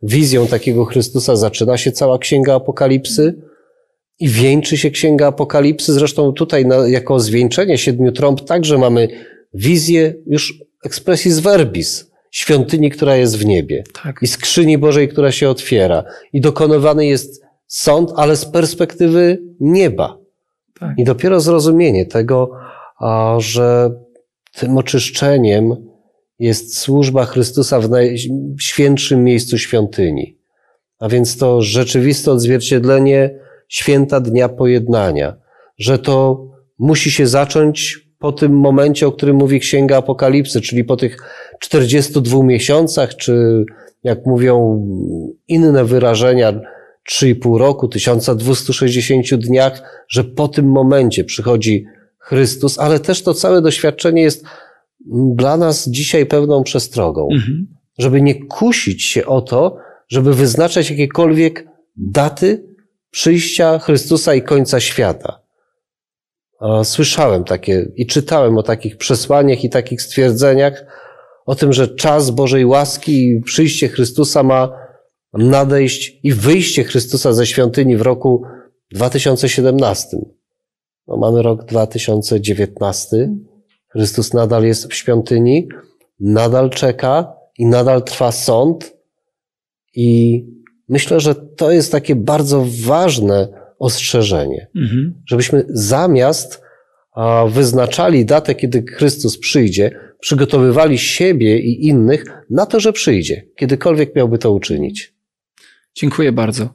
[0.03, 3.35] wizją takiego Chrystusa zaczyna się cała Księga Apokalipsy
[4.21, 5.93] i wieńczy się Księga Apokalipsy.
[5.93, 9.09] Zresztą tutaj na, jako zwieńczenie siedmiu trąb także mamy
[9.55, 14.19] wizję już expressis verbis, świątyni, która jest w niebie Tak.
[14.23, 16.05] i skrzyni Bożej, która się otwiera.
[16.33, 20.19] I dokonywany jest sąd, ale z perspektywy nieba.
[20.81, 20.99] Tak.
[20.99, 22.51] I dopiero zrozumienie tego,
[23.39, 23.91] że
[24.53, 25.88] tym oczyszczeniem
[26.39, 30.39] jest służba Chrystusa w najświętszym miejscu świątyni.
[30.99, 35.37] A więc to rzeczywiste odzwierciedlenie święta Dnia Pojednania,
[35.79, 36.47] że to
[36.79, 41.19] musi się zacząć po tym momencie, o którym mówi Księga Apokalipsy, czyli po tych
[41.61, 43.65] 42 miesiącach, czy
[44.05, 44.87] jak mówią
[45.49, 46.61] inne wyrażenia,
[47.11, 51.85] 3,5 roku, 1260 dniach, że po tym momencie przychodzi
[52.19, 54.45] Chrystus, ale też to całe doświadczenie jest
[55.35, 57.67] dla nas dzisiaj pewną przestrogą, Mhm.
[57.99, 59.77] żeby nie kusić się o to,
[60.09, 62.75] żeby wyznaczać jakiekolwiek daty
[63.11, 65.41] przyjścia Chrystusa i końca świata.
[66.85, 70.85] Słyszałem takie i czytałem o takich przesłaniach i takich stwierdzeniach
[71.47, 74.73] o tym, że czas Bożej łaski i przyjście Chrystusa ma
[75.33, 78.43] nadejść i wyjście Chrystusa ze świątyni w roku
[78.93, 80.17] 2017.
[81.07, 83.29] No, mamy rok 2019.
[83.89, 85.69] Chrystus nadal jest w świątyni,
[86.21, 88.97] nadal czeka i nadal trwa sąd.
[89.95, 90.45] I
[90.89, 93.49] myślę, że to jest takie bardzo ważne
[93.79, 95.23] ostrzeżenie, Mhm.
[95.27, 96.63] żebyśmy zamiast
[97.49, 104.39] wyznaczali datę, kiedy Chrystus przyjdzie, przygotowywali siebie i innych na to, że przyjdzie, kiedykolwiek miałby
[104.39, 105.15] to uczynić.
[105.95, 106.75] Dziękuję bardzo.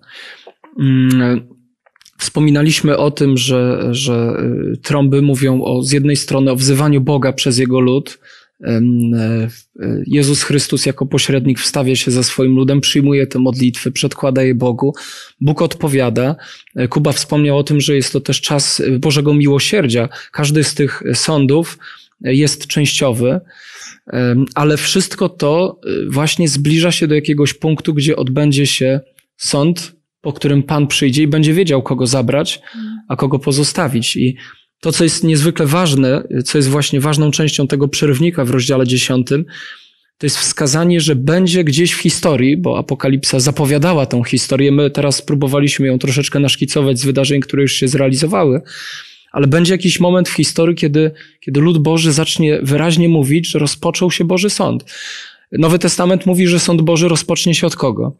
[2.23, 4.37] Wspominaliśmy o tym, że, że
[4.73, 8.19] y, trąby mówią o, z jednej strony o wzywaniu Boga przez jego lud.
[8.63, 14.43] E, e, Jezus Chrystus jako pośrednik wstawia się za swoim ludem, przyjmuje te modlitwy, przedkłada
[14.43, 14.93] je Bogu.
[15.41, 16.35] Bóg odpowiada.
[16.75, 20.09] E, Kuba wspomniał o tym, że jest to też czas Bożego miłosierdzia.
[20.31, 21.77] Każdy z tych sądów
[22.21, 23.39] jest częściowy,
[24.55, 28.99] ale wszystko to właśnie zbliża się do jakiegoś punktu, gdzie odbędzie się
[29.37, 32.61] sąd, po którym Pan przyjdzie i będzie wiedział, kogo zabrać,
[33.07, 34.15] a kogo pozostawić.
[34.15, 34.35] I
[34.79, 39.27] to, co jest niezwykle ważne, co jest właśnie ważną częścią tego przerywnika w rozdziale 10,
[40.17, 44.71] to jest wskazanie, że będzie gdzieś w historii, bo Apokalipsa zapowiadała tą historię.
[44.71, 48.61] My teraz próbowaliśmy ją troszeczkę naszkicować z wydarzeń, które już się zrealizowały,
[49.31, 54.11] ale będzie jakiś moment w historii, kiedy, kiedy lud Boży zacznie wyraźnie mówić, że rozpoczął
[54.11, 54.85] się Boży Sąd.
[55.51, 58.15] Nowy Testament mówi, że Sąd Boży rozpocznie się od kogo?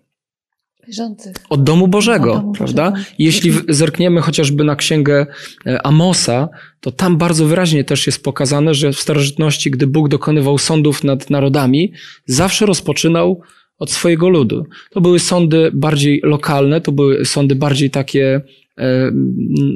[0.88, 1.36] Wierzących.
[1.50, 2.92] Od domu Bożego, Od domu prawda?
[2.92, 3.10] Bożego.
[3.20, 5.26] Jeśli zerkniemy chociażby na księgę
[5.66, 10.58] e, Amosa, to tam bardzo wyraźnie też jest pokazane, że w starożytności, gdy Bóg dokonywał
[10.58, 11.94] sądów nad narodami,
[12.26, 13.42] zawsze rozpoczynał
[13.80, 14.66] od swojego ludu.
[14.92, 18.42] To były sądy bardziej lokalne, to były sądy bardziej takie,
[18.78, 19.12] e,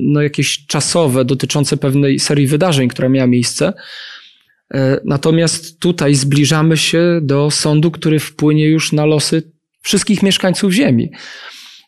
[0.03, 3.73] no jakieś czasowe, dotyczące pewnej serii wydarzeń, która miała miejsce.
[4.73, 9.56] E, Natomiast tutaj zbliżamy się do sądu, który wpłynie już na losy
[9.87, 11.11] wszystkich mieszkańców Ziemi.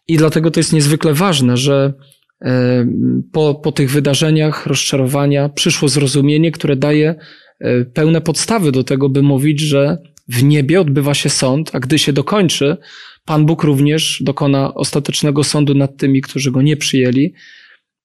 [0.07, 1.93] I dlatego to jest niezwykle ważne, że
[2.41, 2.85] e,
[3.31, 7.15] po, po tych wydarzeniach rozczarowania przyszło zrozumienie, które daje
[7.59, 11.99] e, pełne podstawy do tego, by mówić, że w niebie odbywa się sąd, a gdy
[11.99, 12.77] się dokończy,
[13.25, 17.33] Pan Bóg również dokona ostatecznego sądu nad tymi, którzy go nie przyjęli.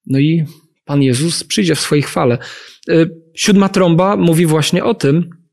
[0.06, 0.44] No i
[0.84, 2.38] Pan Jezus przyjdzie w swojej chwale.
[2.88, 5.43] E, Siódma trąba mówi właśnie o tym,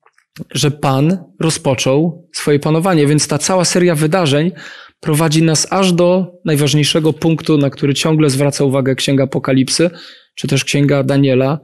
[0.52, 4.52] że Pan rozpoczął swoje panowanie, więc ta cała seria wydarzeń
[5.00, 9.90] prowadzi nas aż do najważniejszego punktu, na który ciągle zwraca uwagę Księga Apokalipsy,
[10.36, 11.60] czy też Księga Daniela.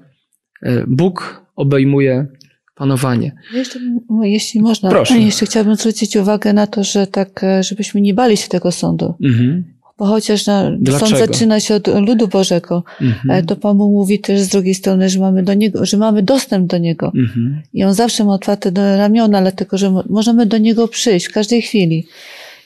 [0.63, 2.27] E, Bóg obejmuje
[2.75, 3.35] panowanie.
[3.53, 5.19] Jeszcze, m- jeśli można, Proszę.
[5.19, 9.15] jeszcze chciałabym zwrócić uwagę na to, że tak, e, żebyśmy nie bali się tego sądu.
[9.23, 9.76] Mhm.
[9.97, 11.05] Bo chociaż na, Dlaczego?
[11.07, 13.31] sąd zaczyna się od ludu Bożego, Mhm.
[13.31, 16.23] ale to Pan Bóg mówi też z drugiej strony, że mamy do niego, że mamy
[16.23, 17.05] dostęp do niego.
[17.15, 17.61] Mhm.
[17.73, 21.61] I on zawsze ma otwarte ramiona, dlatego że mo- możemy do niego przyjść w każdej
[21.61, 22.07] chwili.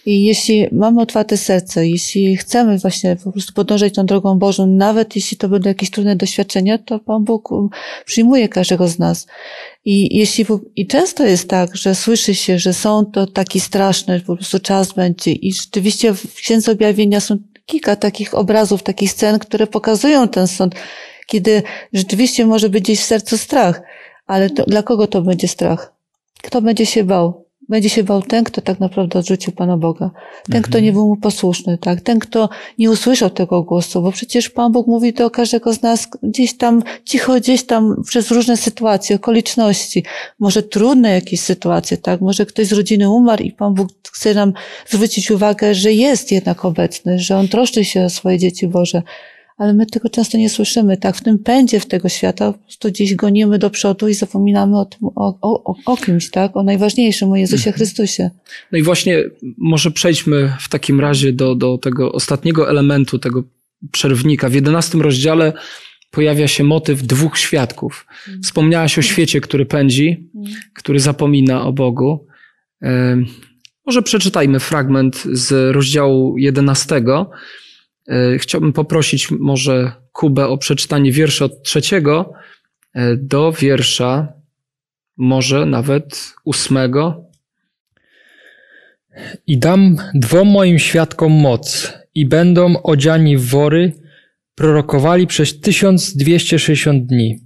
[0.05, 5.15] I jeśli mamy otwarte serce, jeśli chcemy właśnie po prostu podążać tą drogą Bożą, nawet
[5.15, 7.69] jeśli to będą jakieś trudne doświadczenia, to Pan Bóg um,
[8.05, 9.27] przyjmuje każdego z nas.
[9.85, 14.35] I jeśli, i często jest tak, że słyszy się, że są to taki straszny, po
[14.35, 15.31] prostu czas będzie.
[15.31, 20.75] I rzeczywiście w Księdze Objawienia są kilka takich obrazów, takich scen, które pokazują ten sąd,
[21.27, 21.63] kiedy
[21.93, 23.81] rzeczywiście może być gdzieś w sercu strach.
[24.27, 25.93] Ale to, dla kogo to będzie strach?
[26.41, 27.40] Kto będzie się bał?
[27.69, 30.11] Będzie się bał ten, kto tak naprawdę odrzucił Pana Boga.
[30.51, 32.01] Ten, kto nie był mu posłuszny, tak?
[32.01, 36.07] Ten, kto nie usłyszał tego głosu, bo przecież Pan Bóg mówi do każdego z nas
[36.23, 40.03] gdzieś tam, cicho, gdzieś tam przez różne sytuacje, okoliczności.
[40.39, 42.21] Może trudne jakieś sytuacje, tak?
[42.21, 44.53] Może ktoś z rodziny umarł i Pan Bóg chce nam
[44.87, 49.01] zwrócić uwagę, że jest jednak obecny, że On troszczy się o swoje dzieci Boże.
[49.61, 51.15] Ale my tego często nie słyszymy, tak?
[51.15, 54.85] W tym pędzie w tego świata po prostu gdzieś gonimy do przodu i zapominamy o
[54.85, 56.57] tym, o, o, o- kimś, tak?
[56.57, 58.29] O najważniejszym, o Jezusie Chrystusie.
[58.71, 59.23] No i właśnie
[59.57, 63.43] może przejdźmy w takim razie do, do tego ostatniego elementu, tego
[63.91, 64.49] przerwnika.
[64.49, 65.53] W jedenastym rozdziale
[66.11, 68.05] pojawia się motyw dwóch świadków.
[68.43, 70.29] Wspomniałaś o świecie, który pędzi,
[70.73, 72.27] który zapomina o Bogu.
[73.85, 77.01] Może przeczytajmy fragment z rozdziału 11.
[78.07, 82.33] E, Chciałbym poprosić może Kubę o przeczytanie wiersza od trzeciego
[82.93, 84.33] e, do wiersza
[85.17, 87.25] może nawet ósmego.
[89.47, 93.93] I dam dwom moim świadkom moc, i będą odziani w wory,
[94.55, 97.39] prorokowali przez 1260 dni.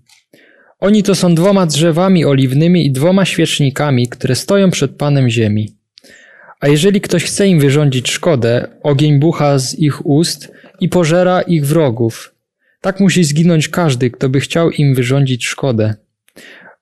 [0.79, 5.75] Oni to są dwoma drzewami oliwnymi i dwoma świecznikami, które stoją przed Panem Ziemi.
[6.65, 11.65] A jeżeli ktoś chce im wyrządzić szkodę, ogień bucha z ich ust i pożera ich
[11.65, 12.35] wrogów.
[12.81, 15.93] Tak musi zginąć każdy, kto by chciał im wyrządzić szkodę.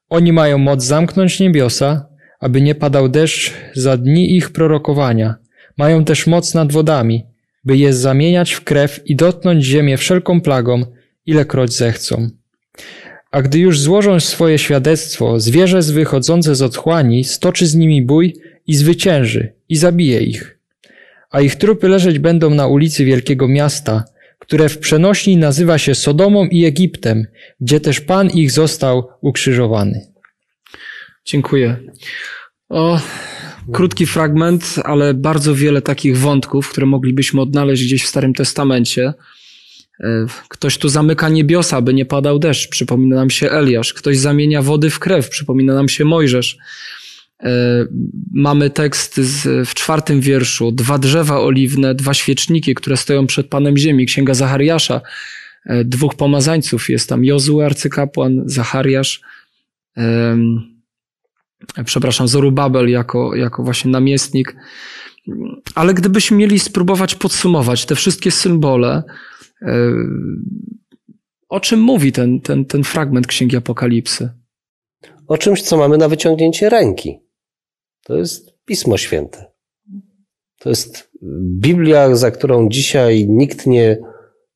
[0.10, 2.06] Oni mają moc zamknąć niebiosa,
[2.40, 5.36] aby nie padał deszcz za dni ich prorokowania.
[5.78, 7.26] Mają też moc nad wodami,
[7.64, 10.86] by je zamieniać w krew i dotknąć ziemię wszelką plagą,
[11.26, 12.30] ilekroć zechcą.
[13.32, 18.34] A gdy już złożą swoje świadectwo, zwierzę wychodzące z otchłani stoczy z nimi bój
[18.68, 20.60] i zwycięży i zabije ich.
[21.32, 24.04] a ich trupy leżeć będą na ulicy wielkiego miasta,
[24.40, 27.28] które w przenośni nazywa się Sodomą i Egiptem,
[27.62, 30.08] gdzie też Pan ich został ukrzyżowany.
[31.26, 31.78] Dziękuję.
[32.70, 33.00] O,
[33.74, 39.14] krótki fragment, ale bardzo wiele takich wątków, które moglibyśmy odnaleźć gdzieś w Starym Testamencie.
[40.00, 43.94] E, Ktoś tu zamyka niebiosa, by nie padał deszcz, przypomina nam się Eliasz.
[43.94, 46.58] Ktoś zamienia wody w krew, przypomina nam się Mojżesz.
[47.44, 47.50] E,
[48.32, 50.72] Mamy tekst z, w czwartym wierszu.
[50.72, 54.06] Dwa drzewa oliwne, dwa świeczniki, które stoją przed Panem Ziemi.
[54.06, 55.02] Księga Zachariasza.
[55.66, 57.26] E, Dwóch pomazańców jest tam.
[57.26, 59.22] Jozue, arcykapłan, Zachariasz.
[61.86, 64.56] przepraszam, Zorubabel jako, jako właśnie namiestnik.
[65.76, 69.04] Ale gdybyśmy mieli spróbować podsumować te wszystkie symbole,
[69.62, 69.92] e,
[71.50, 74.30] o czym mówi ten, ten, ten fragment Księgi Apokalipsy?
[75.28, 77.23] O czymś, co mamy na wyciągnięcie ręki.
[78.04, 79.46] To jest Pismo Święte.
[80.60, 81.10] To jest
[81.60, 83.98] Biblia, za którą dzisiaj nikt nie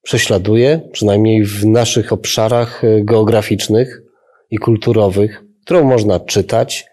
[0.02, 4.02] prześladuje, przynajmniej w naszych obszarach e, geograficznych
[4.50, 6.86] i kulturowych, którą można czytać,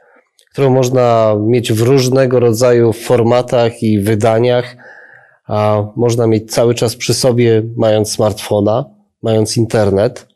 [0.52, 4.76] którą można mieć w różnego rodzaju formatach i wydaniach,
[5.46, 8.84] a można mieć cały czas przy sobie, mając smartfona,
[9.22, 10.26] mając internet.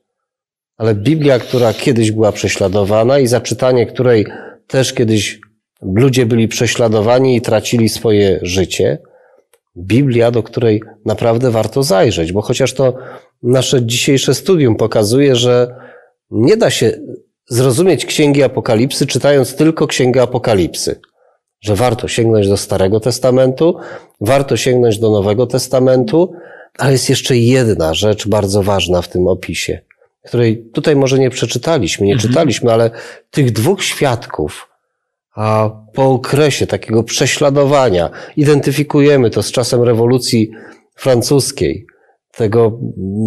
[0.77, 4.27] Ale Biblia, która kiedyś była prześladowana i za czytanie której
[4.67, 5.41] też kiedyś
[5.83, 8.99] ludzie byli prześladowani i tracili swoje życie,
[9.77, 12.95] Biblia, do której naprawdę warto zajrzeć, bo chociaż to
[13.43, 15.75] nasze dzisiejsze studium pokazuje, że
[16.31, 16.93] nie da się
[17.47, 21.01] zrozumieć Księgi Apokalipsy, czytając tylko Księgę Apokalipsy.
[21.61, 23.77] Że warto sięgnąć do Starego Testamentu,
[24.21, 26.33] warto sięgnąć do Nowego Testamentu,
[26.79, 29.81] ale jest jeszcze jedna rzecz bardzo ważna w tym opisie,
[30.25, 32.29] której tutaj może nie przeczytaliśmy, nie Mhm.
[32.29, 32.91] czytaliśmy, ale
[33.31, 34.68] tych dwóch świadków,
[35.39, 40.51] a po okresie takiego prześladowania, identyfikujemy to z czasem rewolucji
[40.95, 41.87] francuskiej,
[42.37, 42.79] tego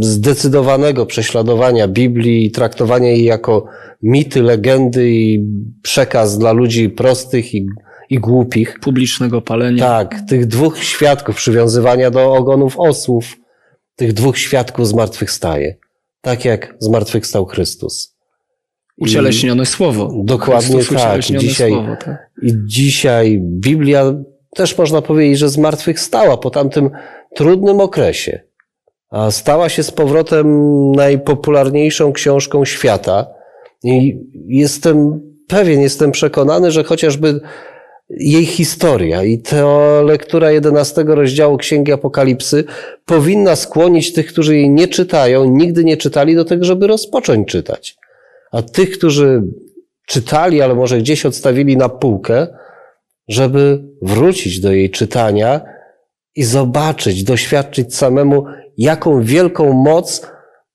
[0.01, 3.65] zdecydowanego prześladowania Biblii i traktowania jej jako
[4.03, 5.45] mity, legendy i
[5.81, 7.67] przekaz dla ludzi prostych i,
[8.09, 8.79] i głupich.
[8.81, 9.85] Publicznego palenia.
[9.85, 13.37] Tak, tych dwóch świadków przywiązywania do ogonów osłów,
[13.95, 15.75] tych dwóch świadków zmartwychwstaje.
[16.21, 18.20] Tak jak zmartwychwstał Chrystus.
[19.01, 20.13] Ucieleśnione słowo.
[20.23, 21.21] Dokładnie tak.
[21.21, 22.29] Dzisiaj- słowo, tak.
[22.41, 24.13] I dzisiaj Biblia
[24.55, 26.89] też można powiedzieć, że zmartwychwstała po tamtym
[27.35, 28.39] trudnym okresie.
[29.09, 30.47] A stała się z powrotem
[30.91, 33.25] najpopularniejszą książką świata.
[33.83, 37.39] I jestem pewien, jestem przekonany, że chociażby
[38.09, 42.63] jej historia i ta lektura 11 rozdziału Księgi Apokalipsy
[43.05, 47.97] powinna skłonić tych, którzy jej nie czytają, nigdy nie czytali, do tego, żeby rozpocząć czytać.
[48.51, 49.43] A tych, którzy
[50.07, 52.47] czytali, ale może gdzieś odstawili na półkę,
[53.27, 55.61] żeby wrócić do jej czytania
[56.35, 58.45] i zobaczyć, doświadczyć samemu,
[58.77, 60.27] jaką wielką moc,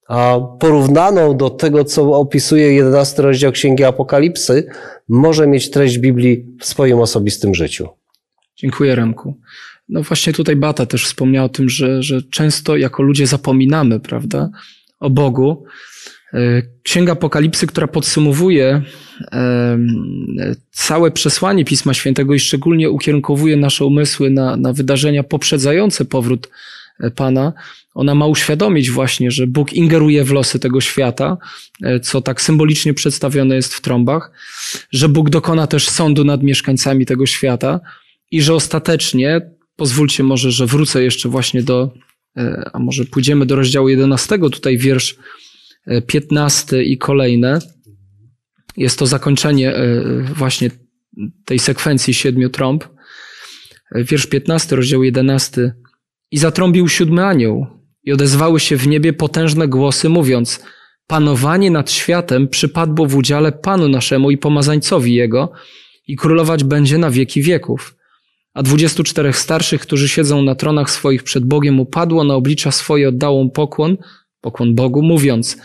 [0.09, 4.67] a porównaną do tego, co opisuje 11 rozdział Księgi Apokalipsy,
[5.09, 7.89] może mieć treść Biblii w swoim osobistym życiu.
[8.57, 9.35] Dziękuję, Remku.
[9.89, 14.51] No właśnie tutaj Bata też wspomniał o tym, że, że często jako ludzie zapominamy, prawda,
[15.01, 15.65] o Bogu.
[16.35, 18.83] E, Księga Apokalipsy, która podsumowuje
[19.33, 19.89] em,
[20.71, 26.49] całe przesłanie Pisma Świętego i szczególnie ukierunkowuje nasze umysły na, na wydarzenia poprzedzające powrót
[27.01, 27.53] e, Pana,
[27.97, 31.37] ona ma uświadomić właśnie, że Bóg ingeruje w losy tego świata,
[31.83, 34.31] e, co tak symbolicznie przedstawione jest w trąbach,
[34.91, 37.81] że Bóg dokona też sądu nad mieszkańcami tego świata
[38.31, 39.41] i że ostatecznie,
[39.77, 41.91] pozwólcie może, że wrócę jeszcze właśnie do,
[42.37, 45.19] e, a może pójdziemy do rozdziału 11, tutaj wiersz e,
[46.07, 47.59] 15 i kolejne.
[48.77, 50.03] Jest to zakończenie e,
[50.35, 50.71] właśnie
[51.45, 52.85] tej sekwencji siedmiu trąb.
[53.95, 55.75] Wiersz 15, rozdział 11.
[56.31, 57.67] I zatrąbił siódmy anioł
[58.05, 60.61] i odezwały się w niebie potężne głosy, mówiąc
[61.07, 65.53] Panowanie nad światem przypadło w udziale Panu naszemu i pomazańcowi Jego
[66.07, 67.97] i królować będzie na wieki wieków.
[68.55, 73.09] A dwudziestu czterech starszych, którzy siedzą na tronach swoich przed Bogiem, upadło na oblicza swoje,
[73.09, 73.97] oddało pokłon,
[74.47, 75.57] pokłon Bogu, mówiąc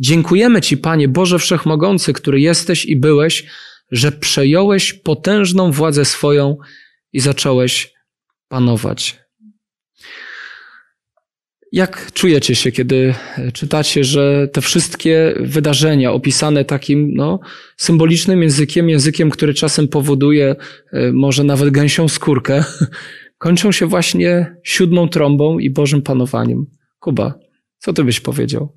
[0.00, 3.44] Dziękujemy Ci, Panie Boże Wszechmogący, który jesteś i byłeś,
[3.90, 6.56] że przejąłeś potężną władzę swoją
[7.12, 7.94] i zacząłeś
[8.48, 9.18] panować.
[11.72, 13.14] Jak czujecie się, kiedy
[13.52, 17.40] czytacie, że te wszystkie wydarzenia opisane takim no,
[17.76, 20.56] symbolicznym językiem, językiem, który czasem powoduje
[20.92, 22.64] e, może nawet gęsią skórkę,
[23.44, 26.66] kończą się właśnie siódmą trąbą i Bożym panowaniem?
[26.98, 27.45] Kuba,
[27.78, 28.72] co ty byś powiedział?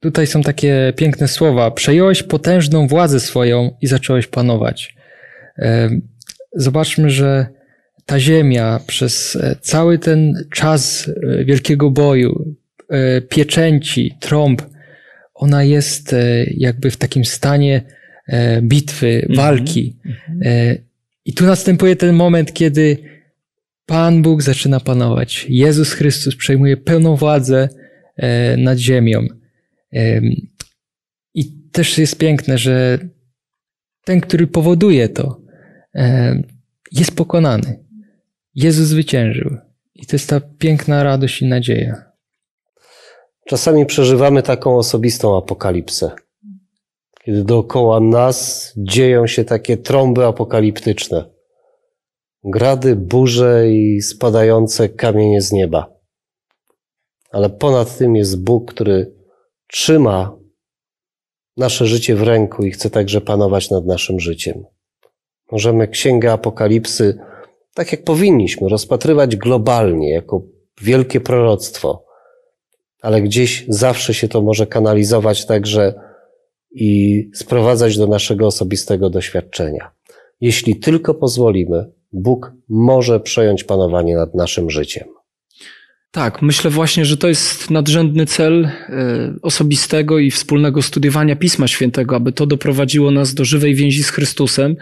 [0.00, 1.70] Tutaj są takie piękne słowa.
[1.70, 4.96] Przejąłeś potężną władzę swoją i zacząłeś panować.
[6.52, 7.46] Zobaczmy, że
[8.06, 12.54] ta ziemia przez e, cały ten czas e, wielkiego boju,
[12.88, 14.62] e, pieczęci, trąb,
[15.34, 16.14] ona jest
[16.56, 17.82] jakby w takim stanie
[18.62, 19.36] bitwy, mhm.
[19.36, 19.96] walki.
[21.24, 22.96] I tu następuje ten moment, kiedy
[23.86, 25.46] Pan Bóg zaczyna panować.
[25.48, 27.68] Jezus Chrystus przejmuje pełną władzę
[28.58, 29.26] nad ziemią.
[31.34, 32.98] I też jest piękne, że
[34.04, 35.40] ten, który powoduje to,
[36.92, 37.84] jest pokonany.
[38.54, 39.56] Jezus zwyciężył.
[39.94, 42.12] I to jest ta piękna radość i nadzieja.
[43.48, 46.10] Czasami przeżywamy taką osobistą apokalipsę,
[47.24, 51.24] kiedy dookoła nas dzieją się takie trąby apokaliptyczne,
[52.44, 56.01] grady, burze i spadające kamienie z nieba.
[57.32, 59.14] Ale ponad tym jest Bóg, który
[59.66, 60.36] trzyma
[61.56, 64.64] nasze życie w ręku i chce także panować nad naszym życiem.
[65.52, 67.18] Możemy Księgę Apokalipsy
[67.74, 70.42] tak jak powinniśmy, rozpatrywać globalnie, jako
[70.82, 72.04] wielkie proroctwo,
[73.02, 75.94] ale gdzieś zawsze się to może kanalizować także
[76.70, 79.90] i sprowadzać do naszego osobistego doświadczenia.
[80.40, 85.08] Jeśli tylko pozwolimy, Bóg może przejąć panowanie nad naszym życiem.
[86.12, 88.72] Tak, myślę właśnie, że to jest nadrzędny cel e,
[89.42, 94.76] osobistego i wspólnego studiowania Pisma Świętego, aby to doprowadziło nas do żywej więzi z Chrystusem,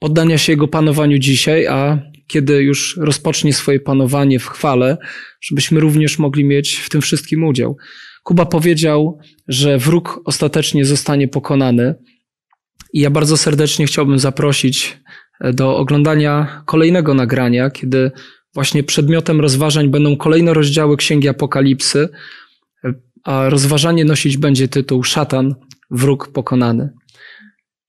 [0.00, 4.96] oddania się Jego panowaniu dzisiaj, a kiedy już rozpocznie swoje panowanie w chwale,
[5.40, 7.76] żebyśmy również mogli mieć w tym wszystkim udział.
[8.22, 9.18] Kuba powiedział,
[9.48, 11.94] że wróg ostatecznie zostanie pokonany.
[12.92, 15.00] I ja bardzo serdecznie chciałbym zaprosić
[15.40, 18.10] e, do oglądania kolejnego nagrania, kiedy
[18.54, 22.08] właśnie przedmiotem rozważań będą kolejne rozdziały Księgi Apokalipsy,
[23.24, 25.54] a rozważanie nosić będzie tytuł Szatan,
[25.90, 26.90] wróg pokonany.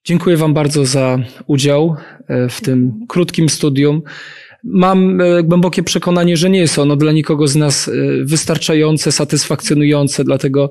[0.06, 1.96] Dziękuję Wam bardzo za udział
[2.28, 4.02] e, w tym krótkim studium.
[4.64, 7.92] Mam e, głębokie przekonanie, że nie jest ono dla nikogo z nas e,
[8.24, 10.70] wystarczające, satysfakcjonujące, dlatego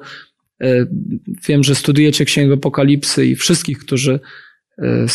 [1.48, 4.20] wiem, że studujecie Księgę Apokalipsy i wszystkich, którzy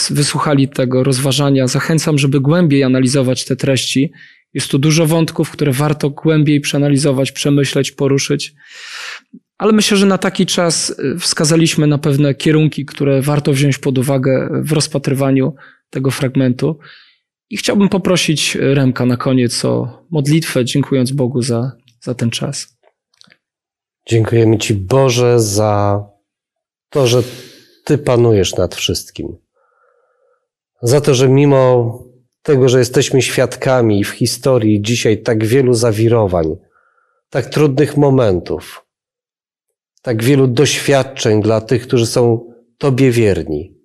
[0.09, 4.11] wysłuchali tego rozważania, zachęcam, żeby głębiej analizować te treści.
[4.57, 8.53] Jest tu dużo wątków, które warto głębiej przeanalizować, przemyśleć, poruszyć.
[9.57, 13.97] Ale myślę, że na taki czas y, wskazaliśmy na pewne kierunki, które warto wziąć pod
[13.97, 15.55] uwagę w rozpatrywaniu
[15.89, 16.79] tego fragmentu.
[17.49, 22.77] I chciałbym poprosić Remka na koniec o modlitwę, dziękując Bogu za, za ten czas.
[24.09, 26.03] Dziękujemy Ci, Boże, za
[26.89, 27.23] to, że
[27.83, 29.37] Ty panujesz nad wszystkim.
[30.81, 32.06] Za to, że mimo
[32.47, 36.55] tego, że jesteśmy świadkami w historii dzisiaj tak wielu zawirowań,
[37.29, 38.85] tak trudnych momentów,
[40.01, 43.77] tak wielu doświadczeń dla tych, którzy są Tobie wierni.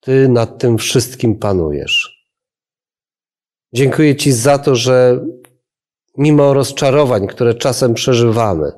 [0.00, 2.26] Ty nad tym wszystkim panujesz.
[3.72, 5.24] Dziękuję Ci za to, że
[6.16, 8.72] mimo rozczarowań, które czasem przeżywamy,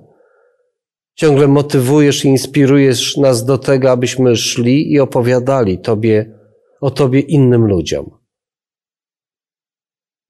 [1.15, 6.39] ciągle motywujesz i inspirujesz nas do tego, abyśmy szli i opowiadali Tobie,
[6.81, 8.20] o Tobie innym ludziom.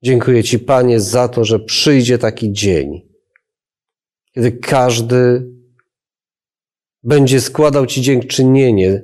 [0.03, 3.09] Dziękuję Ci, Panie, za to, że przyjdzie taki dzień,
[4.31, 5.51] kiedy każdy
[7.03, 9.01] będzie składał Ci dziękczynienie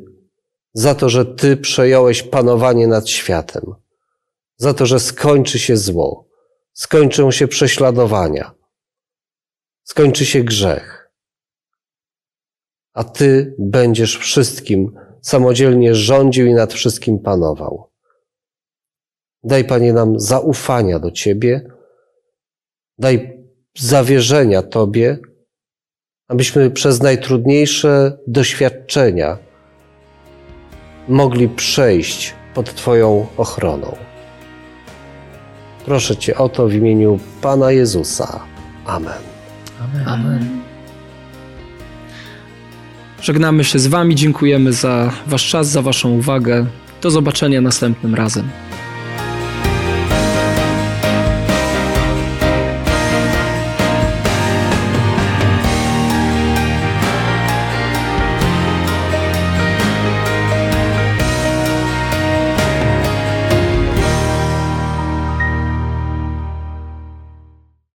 [0.74, 3.64] za to, że Ty przejąłeś panowanie nad światem,
[4.58, 6.30] za to, że skończy się zło,
[6.74, 8.52] skończą się prześladowania,
[9.84, 11.12] skończy się grzech,
[12.94, 14.92] a Ty będziesz wszystkim
[15.22, 17.90] samodzielnie rządził i nad wszystkim panował.
[19.48, 21.62] Daj, Panie, nam zaufania do Ciebie,
[23.00, 23.38] daj
[23.78, 25.18] zawierzenia Tobie,
[26.28, 29.38] abyśmy przez najtrudniejsze doświadczenia
[31.08, 33.96] mogli przejść pod Twoją ochroną.
[35.86, 38.40] Proszę Cię o to w imieniu Pana Jezusa.
[38.86, 39.14] Amen.
[39.80, 40.08] Amen.
[40.08, 40.62] Amen.
[43.22, 46.66] Żegnamy się z Wami, dziękujemy za Wasz czas, za Waszą uwagę.
[47.02, 48.50] Do zobaczenia następnym razem.